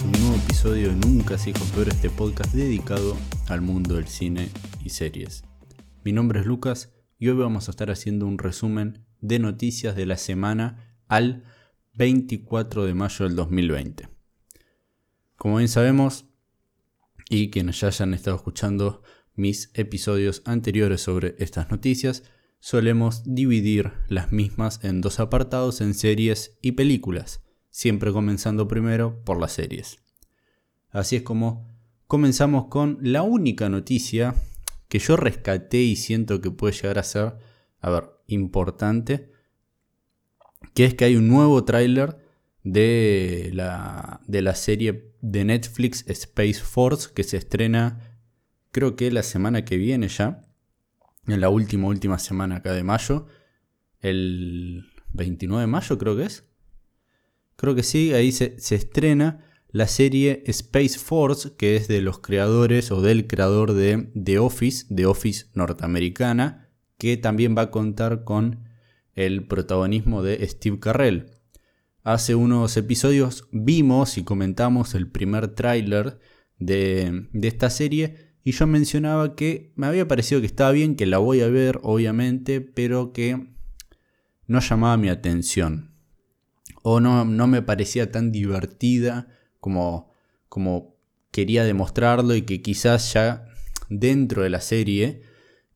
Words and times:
Un 0.00 0.12
nuevo 0.12 0.36
episodio 0.36 0.88
de 0.88 0.96
Nunca 0.96 1.36
se 1.36 1.52
dijo 1.52 1.66
peor, 1.66 1.90
este 1.90 2.08
podcast 2.08 2.54
dedicado 2.54 3.14
al 3.48 3.60
mundo 3.60 3.96
del 3.96 4.08
cine 4.08 4.48
y 4.82 4.88
series. 4.88 5.44
Mi 6.02 6.12
nombre 6.12 6.40
es 6.40 6.46
Lucas 6.46 6.94
y 7.18 7.28
hoy 7.28 7.36
vamos 7.36 7.68
a 7.68 7.72
estar 7.72 7.90
haciendo 7.90 8.26
un 8.26 8.38
resumen 8.38 9.04
de 9.20 9.38
noticias 9.38 9.94
de 9.94 10.06
la 10.06 10.16
semana 10.16 10.96
al 11.08 11.44
24 11.92 12.86
de 12.86 12.94
mayo 12.94 13.26
del 13.26 13.36
2020. 13.36 14.08
Como 15.36 15.58
bien 15.58 15.68
sabemos, 15.68 16.24
y 17.28 17.50
quienes 17.50 17.78
ya 17.78 17.88
hayan 17.88 18.14
estado 18.14 18.36
escuchando 18.36 19.02
mis 19.34 19.70
episodios 19.74 20.40
anteriores 20.46 21.02
sobre 21.02 21.36
estas 21.38 21.70
noticias, 21.70 22.22
solemos 22.60 23.24
dividir 23.26 23.92
las 24.08 24.32
mismas 24.32 24.82
en 24.82 25.02
dos 25.02 25.20
apartados 25.20 25.82
en 25.82 25.92
series 25.92 26.58
y 26.62 26.72
películas 26.72 27.42
siempre 27.72 28.12
comenzando 28.12 28.68
primero 28.68 29.24
por 29.24 29.40
las 29.40 29.52
series. 29.52 29.98
Así 30.90 31.16
es 31.16 31.22
como 31.22 31.66
comenzamos 32.06 32.66
con 32.66 32.98
la 33.00 33.22
única 33.22 33.68
noticia 33.68 34.36
que 34.88 35.00
yo 35.00 35.16
rescaté 35.16 35.78
y 35.78 35.96
siento 35.96 36.40
que 36.40 36.52
puede 36.52 36.74
llegar 36.74 36.98
a 36.98 37.02
ser, 37.02 37.34
a 37.80 37.90
ver, 37.90 38.10
importante, 38.26 39.32
que 40.74 40.84
es 40.84 40.94
que 40.94 41.06
hay 41.06 41.16
un 41.16 41.26
nuevo 41.26 41.64
tráiler 41.64 42.18
de 42.62 43.50
la, 43.54 44.20
de 44.28 44.42
la 44.42 44.54
serie 44.54 45.14
de 45.22 45.44
Netflix 45.44 46.04
Space 46.06 46.60
Force 46.60 47.10
que 47.12 47.24
se 47.24 47.38
estrena 47.38 48.12
creo 48.70 48.96
que 48.96 49.10
la 49.10 49.22
semana 49.22 49.64
que 49.64 49.76
viene 49.76 50.08
ya, 50.08 50.42
en 51.26 51.40
la 51.40 51.48
última, 51.48 51.88
última 51.88 52.18
semana 52.18 52.56
acá 52.56 52.72
de 52.72 52.82
mayo, 52.82 53.26
el 54.00 54.84
29 55.12 55.62
de 55.62 55.66
mayo 55.66 55.98
creo 55.98 56.16
que 56.16 56.24
es. 56.24 56.51
Creo 57.62 57.76
que 57.76 57.84
sí, 57.84 58.12
ahí 58.12 58.32
se, 58.32 58.56
estrena 58.56 59.46
la 59.68 59.86
serie 59.86 60.42
Space 60.46 60.98
Force, 60.98 61.52
que 61.56 61.76
es 61.76 61.86
de 61.86 62.02
los 62.02 62.18
creadores 62.18 62.90
o 62.90 63.00
del 63.00 63.28
creador 63.28 63.74
de 63.74 64.10
The 64.20 64.40
Office, 64.40 64.92
The 64.92 65.06
Office 65.06 65.46
norteamericana, 65.54 66.68
que 66.98 67.16
también 67.16 67.56
va 67.56 67.62
a 67.62 67.70
contar 67.70 68.24
con 68.24 68.64
el 69.14 69.46
protagonismo 69.46 70.24
de 70.24 70.44
Steve 70.48 70.80
Carrell. 70.80 71.36
Hace 72.02 72.34
unos 72.34 72.76
episodios 72.76 73.46
vimos 73.52 74.18
y 74.18 74.24
comentamos 74.24 74.96
el 74.96 75.06
primer 75.06 75.54
tráiler 75.54 76.18
de, 76.58 77.28
de 77.32 77.46
esta 77.46 77.70
serie 77.70 78.34
y 78.42 78.50
yo 78.50 78.66
mencionaba 78.66 79.36
que 79.36 79.72
me 79.76 79.86
había 79.86 80.08
parecido 80.08 80.40
que 80.40 80.48
estaba 80.48 80.72
bien, 80.72 80.96
que 80.96 81.06
la 81.06 81.18
voy 81.18 81.42
a 81.42 81.48
ver 81.48 81.78
obviamente, 81.84 82.60
pero 82.60 83.12
que 83.12 83.54
no 84.48 84.58
llamaba 84.58 84.96
mi 84.96 85.10
atención 85.10 85.91
o 86.82 87.00
no, 87.00 87.24
no 87.24 87.46
me 87.46 87.62
parecía 87.62 88.10
tan 88.10 88.32
divertida 88.32 89.28
como, 89.60 90.12
como 90.48 90.96
quería 91.30 91.64
demostrarlo 91.64 92.34
y 92.34 92.42
que 92.42 92.62
quizás 92.62 93.12
ya 93.12 93.46
dentro 93.88 94.42
de 94.42 94.50
la 94.50 94.60
serie 94.60 95.22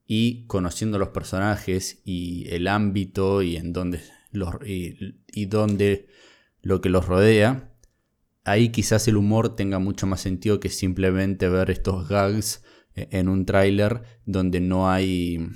y 0.06 0.46
conociendo 0.46 0.98
los 0.98 1.08
personajes 1.08 2.00
y 2.04 2.48
el 2.50 2.68
ámbito 2.68 3.42
y 3.42 3.56
en 3.56 3.72
donde 3.72 4.00
los, 4.30 4.54
y, 4.64 5.16
lo 6.62 6.80
que 6.80 6.88
los 6.88 7.06
rodea, 7.06 7.72
ahí 8.44 8.70
quizás 8.70 9.08
el 9.08 9.16
humor 9.16 9.56
tenga 9.56 9.78
mucho 9.78 10.06
más 10.06 10.20
sentido 10.20 10.60
que 10.60 10.68
simplemente 10.68 11.48
ver 11.48 11.70
estos 11.70 12.08
gags 12.08 12.62
e, 12.94 13.08
en 13.12 13.28
un 13.28 13.46
tráiler 13.46 14.02
donde 14.24 14.60
no 14.60 14.91
hay 14.91 15.48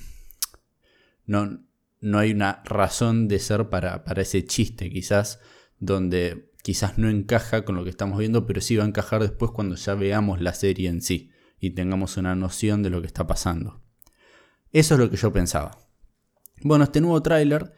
no, 1.26 1.60
no 2.00 2.18
hay 2.18 2.32
una 2.32 2.62
razón 2.64 3.28
de 3.28 3.38
ser 3.38 3.68
para, 3.68 4.04
para 4.04 4.22
ese 4.22 4.44
chiste, 4.44 4.90
quizás, 4.90 5.40
donde 5.78 6.50
quizás 6.62 6.98
no 6.98 7.08
encaja 7.08 7.64
con 7.64 7.76
lo 7.76 7.84
que 7.84 7.90
estamos 7.90 8.18
viendo, 8.18 8.46
pero 8.46 8.60
sí 8.60 8.76
va 8.76 8.84
a 8.84 8.88
encajar 8.88 9.22
después 9.22 9.50
cuando 9.52 9.76
ya 9.76 9.94
veamos 9.94 10.40
la 10.40 10.54
serie 10.54 10.88
en 10.88 11.02
sí 11.02 11.30
y 11.58 11.70
tengamos 11.70 12.16
una 12.16 12.34
noción 12.34 12.82
de 12.82 12.90
lo 12.90 13.00
que 13.00 13.06
está 13.06 13.26
pasando. 13.26 13.82
Eso 14.72 14.94
es 14.94 15.00
lo 15.00 15.10
que 15.10 15.16
yo 15.16 15.32
pensaba. 15.32 15.78
Bueno, 16.62 16.84
este 16.84 17.00
nuevo 17.00 17.22
tráiler 17.22 17.72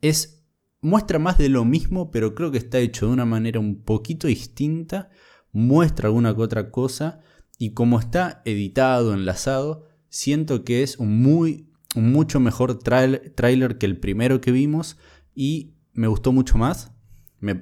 es 0.00 0.44
muestra 0.80 1.18
más 1.18 1.38
de 1.38 1.48
lo 1.48 1.64
mismo, 1.64 2.10
pero 2.10 2.34
creo 2.34 2.50
que 2.50 2.58
está 2.58 2.78
hecho 2.78 3.06
de 3.06 3.12
una 3.12 3.26
manera 3.26 3.60
un 3.60 3.82
poquito 3.82 4.26
distinta, 4.26 5.10
muestra 5.52 6.08
alguna 6.08 6.34
que 6.34 6.42
otra 6.42 6.70
cosa 6.70 7.20
y 7.58 7.74
como 7.74 7.98
está 7.98 8.42
editado, 8.44 9.12
enlazado, 9.12 9.86
siento 10.08 10.64
que 10.64 10.82
es 10.82 10.96
un 10.96 11.20
muy 11.22 11.69
un 11.94 12.12
mucho 12.12 12.40
mejor 12.40 12.78
tráiler 12.78 13.78
que 13.78 13.86
el 13.86 13.98
primero 13.98 14.40
que 14.40 14.52
vimos 14.52 14.96
y 15.34 15.74
me 15.92 16.06
gustó 16.06 16.32
mucho 16.32 16.58
más. 16.58 16.92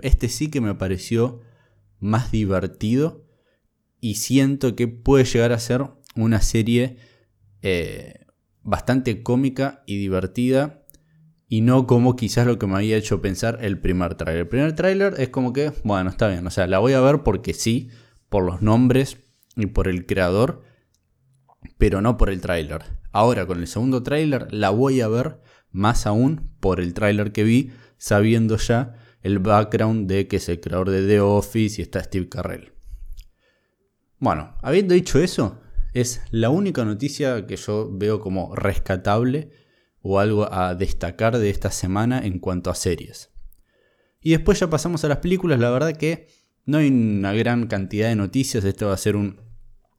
este 0.02 0.28
sí 0.28 0.50
que 0.50 0.60
me 0.60 0.74
pareció 0.74 1.40
más 1.98 2.30
divertido 2.30 3.24
y 4.00 4.14
siento 4.16 4.76
que 4.76 4.88
puede 4.88 5.24
llegar 5.24 5.52
a 5.52 5.58
ser 5.58 5.84
una 6.14 6.40
serie 6.40 6.98
eh, 7.62 8.26
bastante 8.62 9.22
cómica 9.22 9.82
y 9.86 9.98
divertida 9.98 10.84
y 11.48 11.62
no 11.62 11.86
como 11.86 12.14
quizás 12.14 12.46
lo 12.46 12.58
que 12.58 12.66
me 12.66 12.76
había 12.76 12.96
hecho 12.96 13.22
pensar 13.22 13.58
el 13.62 13.80
primer 13.80 14.14
tráiler. 14.16 14.42
El 14.42 14.48
primer 14.48 14.74
tráiler 14.74 15.14
es 15.18 15.30
como 15.30 15.52
que, 15.52 15.72
bueno, 15.82 16.10
está 16.10 16.28
bien, 16.28 16.46
o 16.46 16.50
sea, 16.50 16.66
la 16.66 16.78
voy 16.78 16.92
a 16.92 17.00
ver 17.00 17.22
porque 17.22 17.54
sí, 17.54 17.88
por 18.28 18.44
los 18.44 18.60
nombres 18.60 19.18
y 19.56 19.66
por 19.66 19.88
el 19.88 20.04
creador, 20.04 20.62
pero 21.78 22.02
no 22.02 22.18
por 22.18 22.28
el 22.28 22.42
tráiler. 22.42 22.97
Ahora 23.12 23.46
con 23.46 23.60
el 23.60 23.66
segundo 23.66 24.02
tráiler 24.02 24.52
la 24.52 24.70
voy 24.70 25.00
a 25.00 25.08
ver 25.08 25.40
más 25.70 26.06
aún 26.06 26.50
por 26.60 26.80
el 26.80 26.94
tráiler 26.94 27.32
que 27.32 27.44
vi, 27.44 27.70
sabiendo 27.96 28.56
ya 28.56 28.94
el 29.22 29.38
background 29.38 30.08
de 30.08 30.28
que 30.28 30.36
es 30.36 30.48
el 30.48 30.60
creador 30.60 30.90
de 30.90 31.06
The 31.06 31.20
Office 31.20 31.80
y 31.80 31.82
está 31.82 32.02
Steve 32.02 32.28
Carrell. 32.28 32.72
Bueno, 34.18 34.56
habiendo 34.62 34.94
dicho 34.94 35.18
eso, 35.18 35.60
es 35.94 36.22
la 36.30 36.50
única 36.50 36.84
noticia 36.84 37.46
que 37.46 37.56
yo 37.56 37.88
veo 37.92 38.20
como 38.20 38.54
rescatable 38.54 39.50
o 40.02 40.18
algo 40.18 40.52
a 40.52 40.74
destacar 40.74 41.38
de 41.38 41.50
esta 41.50 41.70
semana 41.70 42.20
en 42.24 42.38
cuanto 42.38 42.70
a 42.70 42.74
series. 42.74 43.30
Y 44.20 44.30
después 44.30 44.58
ya 44.58 44.68
pasamos 44.68 45.04
a 45.04 45.08
las 45.08 45.18
películas, 45.18 45.60
la 45.60 45.70
verdad 45.70 45.96
que 45.96 46.28
no 46.64 46.78
hay 46.78 46.88
una 46.88 47.32
gran 47.32 47.66
cantidad 47.66 48.08
de 48.08 48.16
noticias, 48.16 48.64
este 48.64 48.84
va 48.84 48.92
a 48.92 48.98
ser 48.98 49.16
un 49.16 49.40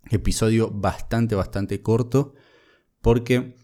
episodio 0.09 0.69
bastante, 0.69 1.36
bastante 1.36 1.81
corto, 1.81 2.36
porque 3.02 3.56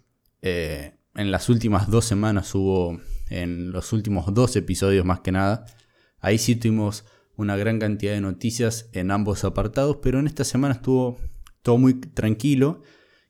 eh, 0.41 0.97
en 1.15 1.31
las 1.31 1.49
últimas 1.49 1.89
dos 1.89 2.05
semanas 2.05 2.53
hubo, 2.55 2.99
en 3.29 3.71
los 3.71 3.93
últimos 3.93 4.33
dos 4.33 4.55
episodios 4.55 5.05
más 5.05 5.21
que 5.21 5.31
nada, 5.31 5.65
ahí 6.19 6.37
sí 6.37 6.55
tuvimos 6.55 7.05
una 7.35 7.57
gran 7.57 7.79
cantidad 7.79 8.13
de 8.13 8.21
noticias 8.21 8.89
en 8.93 9.11
ambos 9.11 9.43
apartados, 9.43 9.97
pero 10.01 10.19
en 10.19 10.27
esta 10.27 10.43
semana 10.43 10.75
estuvo 10.75 11.17
todo 11.61 11.77
muy 11.77 11.95
tranquilo 11.95 12.81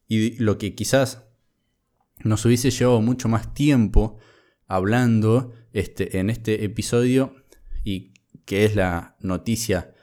y 0.07 0.37
lo 0.37 0.57
que 0.57 0.75
quizás 0.75 1.23
nos 2.23 2.45
hubiese 2.45 2.69
llevado 2.71 3.01
mucho 3.01 3.27
más 3.27 3.53
tiempo 3.53 4.17
hablando 4.67 5.53
este, 5.73 6.19
en 6.19 6.29
este 6.29 6.63
episodio 6.63 7.35
y 7.83 8.13
que 8.45 8.65
es 8.65 8.75
la 8.75 9.15
noticia 9.19 9.93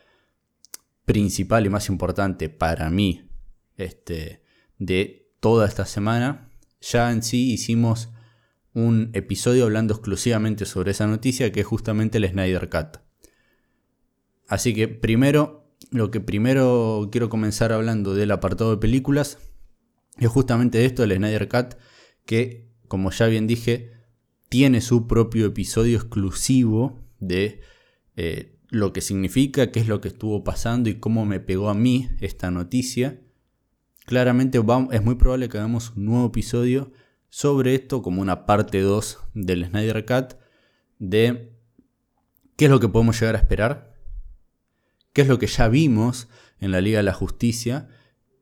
principal 1.04 1.66
y 1.66 1.70
más 1.70 1.88
importante 1.88 2.48
para 2.48 2.90
mí 2.90 3.28
este, 3.76 4.42
de 4.78 5.21
toda 5.42 5.66
esta 5.66 5.86
semana. 5.86 6.48
Ya 6.80 7.10
en 7.10 7.25
sí 7.25 7.53
hicimos 7.53 8.10
un 8.75 9.10
episodio 9.12 9.64
hablando 9.64 9.92
exclusivamente 9.92 10.64
sobre 10.66 10.92
esa 10.92 11.08
noticia 11.08 11.50
que 11.50 11.60
es 11.60 11.66
justamente 11.66 12.19
el 12.19 12.28
Snyder 12.28 12.70
Cut. 12.70 12.98
Así 14.46 14.72
que 14.72 14.87
primero, 14.87 15.75
lo 15.90 16.12
que 16.12 16.20
primero 16.20 17.08
quiero 17.11 17.28
comenzar 17.28 17.72
hablando 17.72 18.14
del 18.14 18.31
apartado 18.31 18.70
de 18.70 18.76
películas 18.76 19.38
es 20.19 20.28
justamente 20.28 20.84
esto, 20.84 21.02
el 21.02 21.16
Snyder 21.16 21.49
Cut, 21.49 21.75
que 22.25 22.70
como 22.87 23.11
ya 23.11 23.26
bien 23.26 23.49
dije, 23.49 23.90
tiene 24.49 24.81
su 24.81 25.08
propio 25.08 25.46
episodio 25.46 25.96
exclusivo 25.96 27.05
de 27.19 27.62
eh, 28.14 28.61
lo 28.69 28.93
que 28.93 29.00
significa, 29.00 29.72
qué 29.72 29.81
es 29.81 29.88
lo 29.88 30.00
que 30.00 30.08
estuvo 30.08 30.44
pasando 30.44 30.88
y 30.88 31.00
cómo 31.00 31.26
me 31.26 31.40
pegó 31.40 31.69
a 31.69 31.75
mí 31.75 32.11
esta 32.20 32.52
noticia. 32.52 33.21
Claramente 34.04 34.58
es 34.90 35.02
muy 35.02 35.14
probable 35.14 35.49
que 35.49 35.58
hagamos 35.58 35.93
un 35.96 36.06
nuevo 36.06 36.26
episodio 36.26 36.93
sobre 37.28 37.75
esto 37.75 38.02
como 38.02 38.20
una 38.20 38.46
parte 38.46 38.81
2 38.81 39.19
del 39.34 39.66
Snyder 39.66 40.04
Cut 40.04 40.34
de 40.99 41.56
qué 42.56 42.64
es 42.64 42.70
lo 42.70 42.81
que 42.81 42.88
podemos 42.88 43.19
llegar 43.19 43.37
a 43.37 43.38
esperar, 43.38 43.96
qué 45.12 45.22
es 45.22 45.28
lo 45.28 45.38
que 45.38 45.46
ya 45.46 45.69
vimos 45.69 46.28
en 46.60 46.72
la 46.72 46.81
Liga 46.81 46.99
de 46.99 47.04
la 47.04 47.14
Justicia 47.14 47.88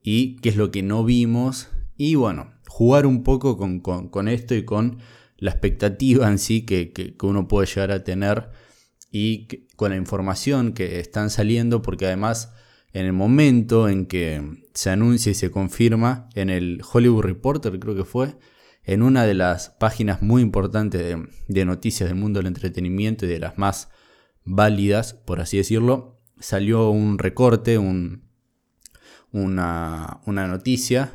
y 0.03 0.37
qué 0.37 0.49
es 0.49 0.57
lo 0.57 0.71
que 0.71 0.83
no 0.83 1.05
vimos. 1.05 1.69
Y 1.97 2.15
bueno, 2.15 2.55
jugar 2.67 3.07
un 3.07 3.23
poco 3.23 3.57
con, 3.57 4.29
esto 4.29 4.55
y 4.55 4.65
con 4.65 4.99
la 5.37 5.51
expectativa 5.51 6.29
en 6.29 6.39
sí 6.39 6.63
que, 6.63 6.93
que 6.93 7.15
uno 7.23 7.49
puede 7.49 7.67
llegar 7.67 7.93
a 7.93 8.03
tener 8.03 8.51
y 9.13 9.47
con 9.77 9.91
la 9.91 9.97
información 9.97 10.73
que 10.73 11.01
están 11.01 11.31
saliendo, 11.31 11.83
porque 11.83 12.07
además 12.07 12.53
en 12.93 13.07
el 13.07 13.13
momento 13.13 13.89
en 13.89 14.07
que 14.07 14.65
se 14.75 14.91
anuncia 14.91 15.31
y 15.31 15.35
se 15.35 15.51
confirma 15.51 16.29
en 16.35 16.51
el 16.51 16.83
Hollywood 16.93 17.23
Reporter, 17.23 17.79
creo 17.79 17.95
que 17.95 18.05
fue, 18.05 18.37
en 18.85 19.03
una 19.03 19.25
de 19.25 19.35
las 19.35 19.71
páginas 19.71 20.23
muy 20.23 20.43
importantes 20.43 21.17
de, 21.49 21.65
noticias 21.65 22.09
del 22.09 22.19
mundo 22.19 22.41
del 22.41 22.49
entretenimiento 22.49 23.27
y 23.27 23.29
de 23.29 23.39
las 23.39 23.59
más 23.59 23.91
válidas, 24.45 25.15
por 25.15 25.41
así 25.41 25.59
decirlo, 25.59 26.21
salió 26.41 26.91
un 26.91 27.19
recorte, 27.19 27.79
un, 27.79 28.25
una, 29.31 30.21
una, 30.27 30.49
noticia, 30.49 31.13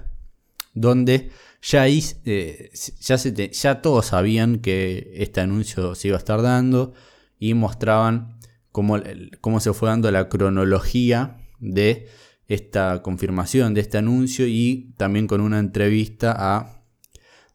donde 0.74 1.32
ya, 1.62 1.88
eh, 1.88 2.72
ya, 3.00 3.18
se 3.18 3.50
ya 3.50 3.82
todos 3.82 4.06
sabían 4.06 4.60
que 4.60 5.12
este 5.16 5.42
anuncio 5.42 5.96
se 5.96 6.10
iba 6.10 6.18
a 6.18 6.20
estar 6.20 6.42
dando 6.42 6.94
y 7.40 7.56
mostraban 7.56 8.40
cómo, 8.72 9.00
cómo 9.42 9.60
se 9.60 9.74
fue 9.74 9.90
dando 9.90 10.12
la 10.12 10.30
cronología 10.30 11.42
de 11.60 12.08
esta 12.48 13.02
confirmación 13.02 13.74
de 13.74 13.82
este 13.82 13.98
anuncio 13.98 14.46
y 14.48 14.94
también 14.98 15.28
con 15.28 15.42
una 15.42 15.60
entrevista 15.60 16.36
a 16.38 16.84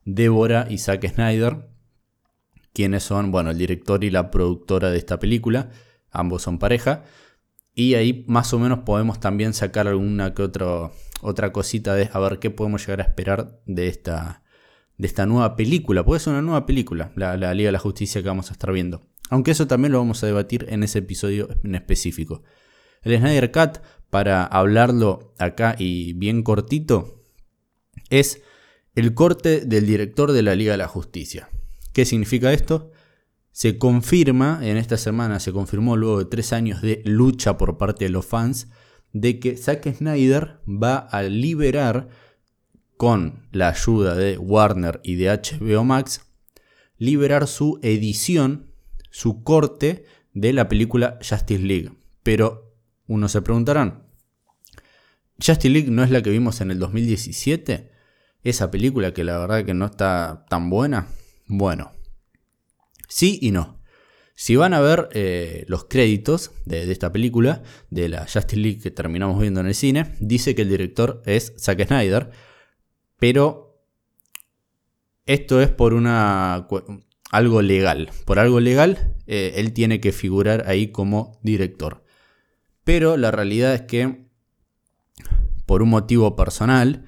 Débora 0.04 0.66
y 0.68 0.78
Zack 0.78 1.06
Snyder, 1.08 1.68
quienes 2.72 3.02
son, 3.02 3.30
bueno, 3.30 3.50
el 3.50 3.58
director 3.58 4.02
y 4.04 4.10
la 4.10 4.30
productora 4.30 4.90
de 4.90 4.98
esta 4.98 5.18
película, 5.18 5.70
ambos 6.10 6.42
son 6.42 6.58
pareja, 6.58 7.04
y 7.74 7.94
ahí 7.94 8.24
más 8.26 8.52
o 8.52 8.58
menos 8.58 8.80
podemos 8.80 9.20
también 9.20 9.54
sacar 9.54 9.86
alguna 9.86 10.34
que 10.34 10.42
otra, 10.42 10.90
otra 11.22 11.52
cosita 11.52 11.94
de 11.94 12.10
a 12.12 12.18
ver 12.18 12.38
qué 12.38 12.50
podemos 12.50 12.82
llegar 12.82 13.00
a 13.00 13.04
esperar 13.04 13.60
de 13.66 13.86
esta, 13.86 14.42
de 14.98 15.06
esta 15.06 15.26
nueva 15.26 15.54
película, 15.56 16.04
puede 16.04 16.20
ser 16.20 16.32
una 16.32 16.42
nueva 16.42 16.66
película, 16.66 17.12
la, 17.14 17.36
la 17.36 17.54
Liga 17.54 17.68
de 17.68 17.72
la 17.72 17.78
Justicia 17.78 18.22
que 18.22 18.28
vamos 18.28 18.50
a 18.50 18.52
estar 18.52 18.72
viendo. 18.72 19.06
Aunque 19.28 19.52
eso 19.52 19.68
también 19.68 19.92
lo 19.92 19.98
vamos 19.98 20.24
a 20.24 20.26
debatir 20.26 20.66
en 20.70 20.82
ese 20.82 20.98
episodio 20.98 21.48
en 21.62 21.76
específico. 21.76 22.42
El 23.02 23.18
Snyder 23.18 23.50
Cut, 23.50 23.78
para 24.10 24.44
hablarlo 24.44 25.32
acá 25.38 25.76
y 25.78 26.12
bien 26.14 26.42
cortito, 26.42 27.24
es 28.10 28.42
el 28.94 29.14
corte 29.14 29.60
del 29.60 29.86
director 29.86 30.32
de 30.32 30.42
la 30.42 30.54
Liga 30.54 30.72
de 30.72 30.78
la 30.78 30.88
Justicia. 30.88 31.48
¿Qué 31.92 32.04
significa 32.04 32.52
esto? 32.52 32.90
Se 33.52 33.78
confirma, 33.78 34.60
en 34.62 34.76
esta 34.76 34.96
semana 34.96 35.40
se 35.40 35.52
confirmó 35.52 35.96
luego 35.96 36.18
de 36.18 36.24
tres 36.24 36.52
años 36.52 36.82
de 36.82 37.02
lucha 37.04 37.56
por 37.56 37.78
parte 37.78 38.04
de 38.04 38.10
los 38.10 38.26
fans, 38.26 38.68
de 39.12 39.40
que 39.40 39.56
Zack 39.56 39.92
Snyder 39.96 40.60
va 40.66 40.98
a 40.98 41.22
liberar, 41.22 42.08
con 42.96 43.48
la 43.50 43.70
ayuda 43.70 44.14
de 44.14 44.36
Warner 44.36 45.00
y 45.02 45.14
de 45.14 45.30
HBO 45.30 45.84
Max, 45.84 46.26
liberar 46.98 47.46
su 47.46 47.78
edición, 47.82 48.74
su 49.10 49.42
corte 49.42 50.04
de 50.34 50.52
la 50.52 50.68
película 50.68 51.18
Justice 51.26 51.62
League. 51.62 51.92
Pero 52.22 52.69
uno 53.10 53.28
se 53.28 53.42
preguntarán, 53.42 54.04
¿Justice 55.44 55.68
League 55.68 55.90
no 55.90 56.04
es 56.04 56.12
la 56.12 56.22
que 56.22 56.30
vimos 56.30 56.60
en 56.60 56.70
el 56.70 56.78
2017? 56.78 57.90
Esa 58.44 58.70
película 58.70 59.12
que 59.12 59.24
la 59.24 59.36
verdad 59.36 59.64
que 59.64 59.74
no 59.74 59.86
está 59.86 60.46
tan 60.48 60.70
buena. 60.70 61.08
Bueno, 61.48 61.90
sí 63.08 63.40
y 63.42 63.50
no. 63.50 63.80
Si 64.36 64.54
van 64.54 64.74
a 64.74 64.80
ver 64.80 65.08
eh, 65.12 65.64
los 65.66 65.86
créditos 65.86 66.52
de, 66.66 66.90
esta 66.90 67.10
película, 67.10 67.64
de 67.90 68.08
la 68.08 68.20
Justice 68.20 68.56
League 68.56 68.78
que 68.78 68.92
terminamos 68.92 69.40
viendo 69.40 69.58
en 69.58 69.66
el 69.66 69.74
cine, 69.74 70.14
dice 70.20 70.54
que 70.54 70.62
el 70.62 70.68
director 70.68 71.20
es 71.26 71.52
Zack 71.58 71.88
Snyder, 71.88 72.30
pero 73.18 73.82
esto 75.26 75.60
es 75.60 75.68
por 75.68 75.94
una 75.94 76.68
algo 77.32 77.60
legal. 77.60 78.10
Por 78.24 78.38
algo 78.38 78.60
legal, 78.60 79.16
eh, 79.26 79.54
él 79.56 79.72
tiene 79.72 80.00
que 80.00 80.12
figurar 80.12 80.68
ahí 80.68 80.92
como 80.92 81.40
director. 81.42 82.04
Pero 82.90 83.16
la 83.16 83.30
realidad 83.30 83.72
es 83.72 83.82
que, 83.82 84.26
por 85.64 85.80
un 85.80 85.90
motivo 85.90 86.34
personal, 86.34 87.04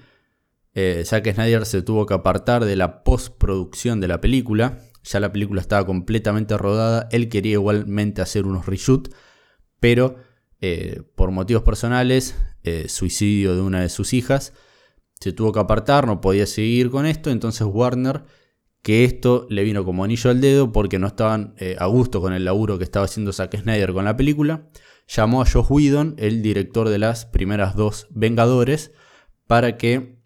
eh, 0.75 1.03
Snyder 1.05 1.67
se 1.67 1.83
tuvo 1.83 2.07
que 2.07 2.15
apartar 2.15 2.65
de 2.65 2.77
la 2.77 3.03
postproducción 3.03 4.01
de 4.01 4.07
la 4.07 4.21
película 4.21 4.79
ya 5.03 5.19
la 5.19 5.33
película 5.33 5.61
estaba 5.61 5.85
completamente 5.85 6.57
rodada, 6.57 7.09
él 7.11 7.29
quería 7.29 7.55
igualmente 7.55 8.23
hacer 8.23 8.47
unos 8.47 8.67
reshoot, 8.67 9.13
pero 9.81 10.15
eh, 10.61 11.03
por 11.17 11.33
motivos 11.33 11.65
personales, 11.65 12.37
eh, 12.63 12.89
suicidio 12.89 13.57
de 13.57 13.63
una 13.63 13.81
de 13.81 13.89
sus 13.89 14.13
hijas, 14.13 14.53
se 15.19 15.33
tuvo 15.33 15.51
que 15.51 15.59
apartar, 15.59 16.07
no 16.07 16.21
podía 16.21 16.47
seguir 16.47 16.91
con 16.91 17.07
esto, 17.07 17.29
entonces 17.31 17.67
Warner, 17.69 18.23
que 18.83 19.05
esto 19.05 19.49
le 19.51 19.65
vino 19.65 19.85
como 19.85 20.05
anillo 20.05 20.31
al 20.31 20.41
dedo 20.41 20.71
porque 20.71 21.01
no 21.01 21.09
estaban 21.09 21.55
eh, 21.59 21.75
a 21.81 21.87
gusto 21.87 22.21
con 22.21 22.33
el 22.33 22.45
laburo 22.45 22.79
que 22.79 22.85
estaba 22.85 23.07
haciendo 23.07 23.33
Zack 23.33 23.61
Snyder 23.61 23.93
con 23.93 24.05
la 24.05 24.17
película, 24.17 24.69
llamó 25.09 25.43
a 25.43 25.47
Josh 25.47 25.67
Whedon, 25.69 26.15
el 26.19 26.43
director 26.43 26.89
de 26.89 26.99
las 26.99 27.27
primeras 27.27 27.77
dos 27.77 28.07
Vengadores, 28.11 28.93
para 29.47 29.77
que 29.77 30.19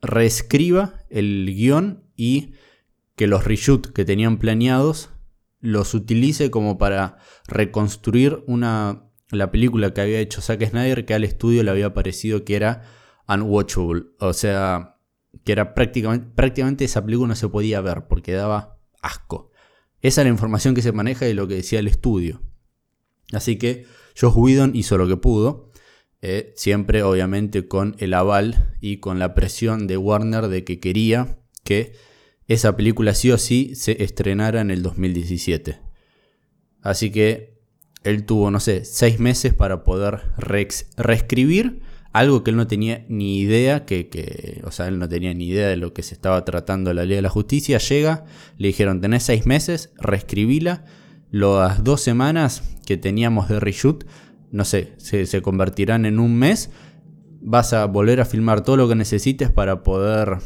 reescriba 0.00 1.04
el 1.10 1.46
guion 1.54 2.04
y 2.16 2.54
que 3.16 3.26
los 3.26 3.44
reshoots 3.44 3.90
que 3.90 4.04
tenían 4.04 4.38
planeados 4.38 5.10
los 5.60 5.94
utilice 5.94 6.50
como 6.50 6.76
para 6.76 7.18
reconstruir 7.46 8.42
una, 8.46 9.04
la 9.30 9.50
película 9.50 9.94
que 9.94 10.00
había 10.00 10.18
hecho 10.18 10.40
Zack 10.40 10.68
Snyder 10.68 11.04
que 11.04 11.14
al 11.14 11.24
estudio 11.24 11.62
le 11.62 11.70
había 11.70 11.94
parecido 11.94 12.44
que 12.44 12.56
era 12.56 12.82
unwatchable. 13.28 14.06
O 14.18 14.32
sea, 14.32 14.96
que 15.44 15.52
era 15.52 15.74
prácticamente, 15.74 16.26
prácticamente 16.34 16.84
esa 16.84 17.04
película 17.04 17.28
no 17.28 17.36
se 17.36 17.48
podía 17.48 17.80
ver 17.80 18.06
porque 18.08 18.32
daba 18.32 18.78
asco. 19.00 19.52
Esa 20.00 20.22
es 20.22 20.26
la 20.26 20.32
información 20.32 20.74
que 20.74 20.82
se 20.82 20.92
maneja 20.92 21.24
de 21.24 21.34
lo 21.34 21.46
que 21.46 21.54
decía 21.54 21.78
el 21.78 21.86
estudio. 21.86 22.42
Así 23.32 23.56
que 23.56 23.86
Josh 24.18 24.34
Whedon 24.34 24.74
hizo 24.74 24.98
lo 24.98 25.06
que 25.06 25.16
pudo. 25.16 25.70
Eh, 26.24 26.52
siempre 26.56 27.02
obviamente 27.02 27.66
con 27.66 27.96
el 27.98 28.14
aval 28.14 28.76
y 28.80 28.98
con 28.98 29.18
la 29.18 29.34
presión 29.34 29.88
de 29.88 29.96
Warner 29.96 30.46
de 30.46 30.62
que 30.62 30.78
quería 30.78 31.38
que 31.64 31.94
esa 32.46 32.76
película 32.76 33.14
sí 33.14 33.32
o 33.32 33.38
sí 33.38 33.74
se 33.74 34.04
estrenara 34.04 34.60
en 34.60 34.70
el 34.70 34.82
2017. 34.82 35.80
Así 36.80 37.10
que 37.10 37.58
él 38.04 38.24
tuvo, 38.24 38.50
no 38.50 38.60
sé, 38.60 38.84
seis 38.84 39.18
meses 39.18 39.54
para 39.54 39.84
poder 39.84 40.22
reescribir 40.96 41.82
algo 42.12 42.44
que 42.44 42.50
él 42.50 42.56
no 42.56 42.66
tenía 42.66 43.06
ni 43.08 43.40
idea, 43.40 43.86
que, 43.86 44.60
o 44.64 44.70
sea, 44.70 44.88
él 44.88 44.98
no 44.98 45.08
tenía 45.08 45.32
ni 45.32 45.48
idea 45.48 45.68
de 45.68 45.76
lo 45.76 45.94
que 45.94 46.02
se 46.02 46.14
estaba 46.14 46.44
tratando 46.44 46.92
la 46.92 47.04
ley 47.04 47.16
de 47.16 47.22
la 47.22 47.30
justicia. 47.30 47.78
Llega, 47.78 48.26
le 48.58 48.68
dijeron, 48.68 49.00
tenés 49.00 49.22
seis 49.22 49.46
meses, 49.46 49.92
reescribíla. 49.96 50.84
Las 51.32 51.82
dos 51.82 52.02
semanas 52.02 52.62
que 52.84 52.98
teníamos 52.98 53.48
de 53.48 53.58
reshoot, 53.58 54.04
no 54.50 54.66
sé, 54.66 54.92
se, 54.98 55.40
convertirán 55.40 56.04
en 56.04 56.20
un 56.20 56.38
mes. 56.38 56.68
Vas 57.40 57.72
a 57.72 57.86
volver 57.86 58.20
a 58.20 58.26
filmar 58.26 58.62
todo 58.62 58.76
lo 58.76 58.86
que 58.86 58.94
necesites 58.96 59.50
para 59.50 59.82
poder 59.82 60.40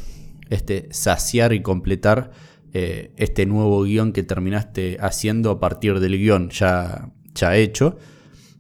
este, 0.49 0.87
saciar 0.93 1.53
y 1.53 1.61
completar 1.61 2.31
eh, 2.73 3.11
este 3.17 3.47
nuevo 3.47 3.83
guion 3.83 4.13
que 4.13 4.23
terminaste 4.23 4.97
haciendo 5.01 5.51
a 5.51 5.59
partir 5.59 5.99
del 5.99 6.19
guion 6.19 6.51
ya, 6.51 7.11
ya 7.35 7.57
hecho. 7.57 7.99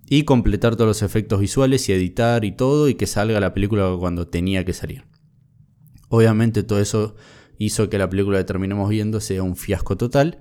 Y 0.09 0.25
completar 0.25 0.75
todos 0.75 0.89
los 0.89 1.03
efectos 1.03 1.39
visuales 1.39 1.89
y 1.89 1.93
editar 1.93 2.45
y 2.45 2.51
todo 2.51 2.89
y 2.89 2.97
que 2.97 3.07
salga 3.07 3.39
la 3.39 3.55
película 3.55 3.95
cuando 4.01 4.27
tenía 4.27 4.65
que 4.65 4.73
salir. 4.73 5.05
Obviamente 6.09 6.65
todo 6.65 6.81
eso 6.81 7.15
hizo 7.57 7.89
que 7.89 7.99
la 7.99 8.11
película 8.11 8.39
que 8.39 8.45
terminamos 8.45 8.91
viendo 8.91 9.21
sea 9.21 9.45
un 9.45 9.55
fiasco 9.55 9.97
total. 9.97 10.41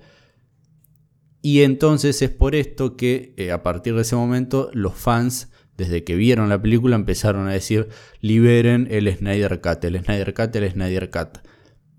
Y 1.45 1.61
entonces 1.61 2.23
es 2.23 2.31
por 2.31 2.55
esto 2.55 2.97
que 2.97 3.35
eh, 3.37 3.51
a 3.51 3.61
partir 3.61 3.93
de 3.93 4.01
ese 4.01 4.15
momento 4.15 4.71
los 4.73 4.95
fans 4.95 5.51
desde 5.77 6.03
que 6.03 6.15
vieron 6.15 6.49
la 6.49 6.59
película 6.59 6.95
empezaron 6.95 7.47
a 7.47 7.53
decir, 7.53 7.89
liberen 8.19 8.87
el 8.89 9.15
Snyder 9.15 9.61
Cut, 9.61 9.83
el 9.83 10.03
Snyder 10.03 10.33
Cut, 10.33 10.55
el 10.55 10.71
Snyder 10.71 11.11
Cut. 11.11 11.47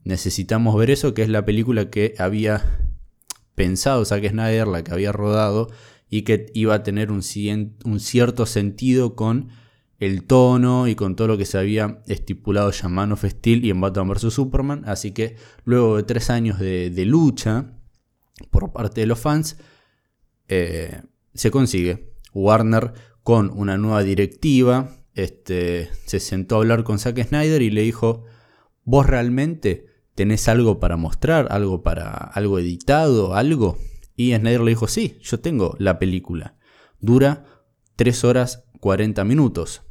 Necesitamos 0.03 0.77
ver 0.77 0.91
eso, 0.91 1.15
que 1.15 1.23
es 1.23 1.29
la 1.29 1.45
película 1.45 1.91
que 1.91 2.15
había 2.19 2.89
pensado 3.55 4.05
Zack 4.05 4.31
Snyder, 4.31 4.67
la 4.67 4.83
que 4.83 4.91
había 4.91 5.13
rodado, 5.13 5.69
y 6.11 6.23
que 6.23 6.47
iba 6.53 6.75
a 6.75 6.83
tener 6.83 7.13
un, 7.13 7.23
cierto 7.23 8.47
sentido 8.47 9.15
con 9.15 9.51
el 10.01 10.25
tono 10.25 10.89
y 10.89 10.97
con 10.97 11.15
todo 11.15 11.29
lo 11.29 11.39
que 11.39 11.47
se 11.47 11.57
había 11.57 12.03
estipulado 12.09 12.73
ya 12.73 12.89
en 12.89 13.13
of 13.13 13.25
Steel 13.25 13.65
y 13.65 13.71
en 13.71 13.81
Batman 13.81 14.09
vs. 14.09 14.35
Superman. 14.35 14.83
Así 14.87 15.13
que 15.13 15.37
luego 15.65 15.99
de 15.99 16.03
tres 16.03 16.31
años 16.31 16.59
de, 16.59 16.91
lucha 17.05 17.76
por 18.51 18.73
parte 18.73 19.01
de 19.01 19.07
los 19.07 19.19
fans, 19.19 19.57
eh, 20.49 21.03
se 21.35 21.51
consigue. 21.51 22.13
Warner 22.33 22.93
con 23.23 23.51
una 23.51 23.79
nueva 23.79 24.03
directiva, 24.03 24.97
este, 25.15 25.91
se 26.05 26.21
sentó 26.21 26.57
a 26.57 26.59
hablar 26.59 26.85
con 26.85 26.99
Zack 26.99 27.23
Snyder 27.27 27.63
y 27.63 27.71
le 27.71 27.83
dijo, 27.83 28.25
¿vos 28.85 29.07
realmente 29.07 29.87
tenés 30.15 30.49
algo 30.49 30.79
para 30.79 30.97
mostrar, 30.97 31.49
algo 31.51 31.83
para 31.83 32.11
algo 32.11 32.59
editado, 32.59 33.35
algo? 33.35 33.79
Y 34.15 34.35
Snyder 34.35 34.61
le 34.61 34.71
dijo, 34.71 34.87
sí, 34.87 35.19
yo 35.23 35.41
tengo 35.41 35.77
la 35.79 35.99
película. 35.99 36.57
Dura 37.01 37.45
3 37.97 38.25
horas 38.25 38.65
40 38.81 39.25
minutos, 39.25 39.83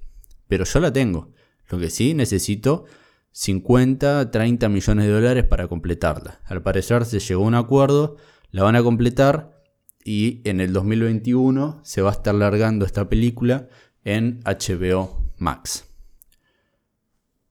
pero 0.47 0.63
yo 0.63 0.79
la 0.79 0.93
tengo. 0.93 1.33
Lo 1.69 1.79
que 1.79 1.89
sí 1.89 2.13
necesito 2.13 2.85
50, 3.31 4.31
30 4.31 4.69
millones 4.69 5.05
de 5.05 5.11
dólares 5.11 5.43
para 5.43 5.67
completarla. 5.67 6.39
Al 6.45 6.61
parecer 6.61 7.05
se 7.05 7.19
llegó 7.19 7.43
a 7.43 7.47
un 7.47 7.55
acuerdo, 7.55 8.17
la 8.55 8.63
van 8.63 8.77
a 8.77 8.83
completar 8.83 9.61
y 10.05 10.39
en 10.45 10.61
el 10.61 10.71
2021 10.71 11.81
se 11.83 12.01
va 12.01 12.11
a 12.11 12.13
estar 12.13 12.33
largando 12.33 12.85
esta 12.85 13.09
película 13.09 13.67
en 14.05 14.39
HBO 14.45 15.29
Max. 15.37 15.89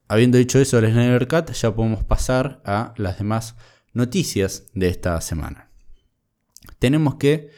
Habiendo 0.08 0.38
dicho 0.38 0.58
eso 0.58 0.80
del 0.80 0.92
Snyder 0.92 1.28
Cut, 1.28 1.52
ya 1.52 1.75
podemos 1.75 2.04
pasar 2.04 2.62
a 2.64 2.94
las 2.96 3.18
demás 3.18 3.54
noticias 3.92 4.64
de 4.73 4.88
esta 4.88 5.20
semana. 5.20 5.68
Tenemos 6.78 7.16
que 7.16 7.50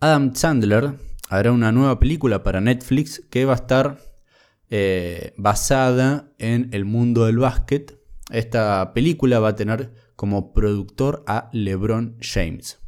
Adam 0.00 0.34
Sandler 0.34 0.94
hará 1.28 1.52
una 1.52 1.72
nueva 1.72 2.00
película 2.00 2.42
para 2.42 2.62
Netflix 2.62 3.20
que 3.28 3.44
va 3.44 3.52
a 3.52 3.56
estar 3.56 3.98
eh, 4.70 5.34
basada 5.36 6.32
en 6.38 6.70
el 6.72 6.86
mundo 6.86 7.26
del 7.26 7.36
básquet. 7.36 8.00
Esta 8.30 8.94
película 8.94 9.40
va 9.40 9.48
a 9.48 9.56
tener 9.56 9.92
como 10.16 10.54
productor 10.54 11.22
a 11.26 11.50
LeBron 11.52 12.16
James. 12.22 12.78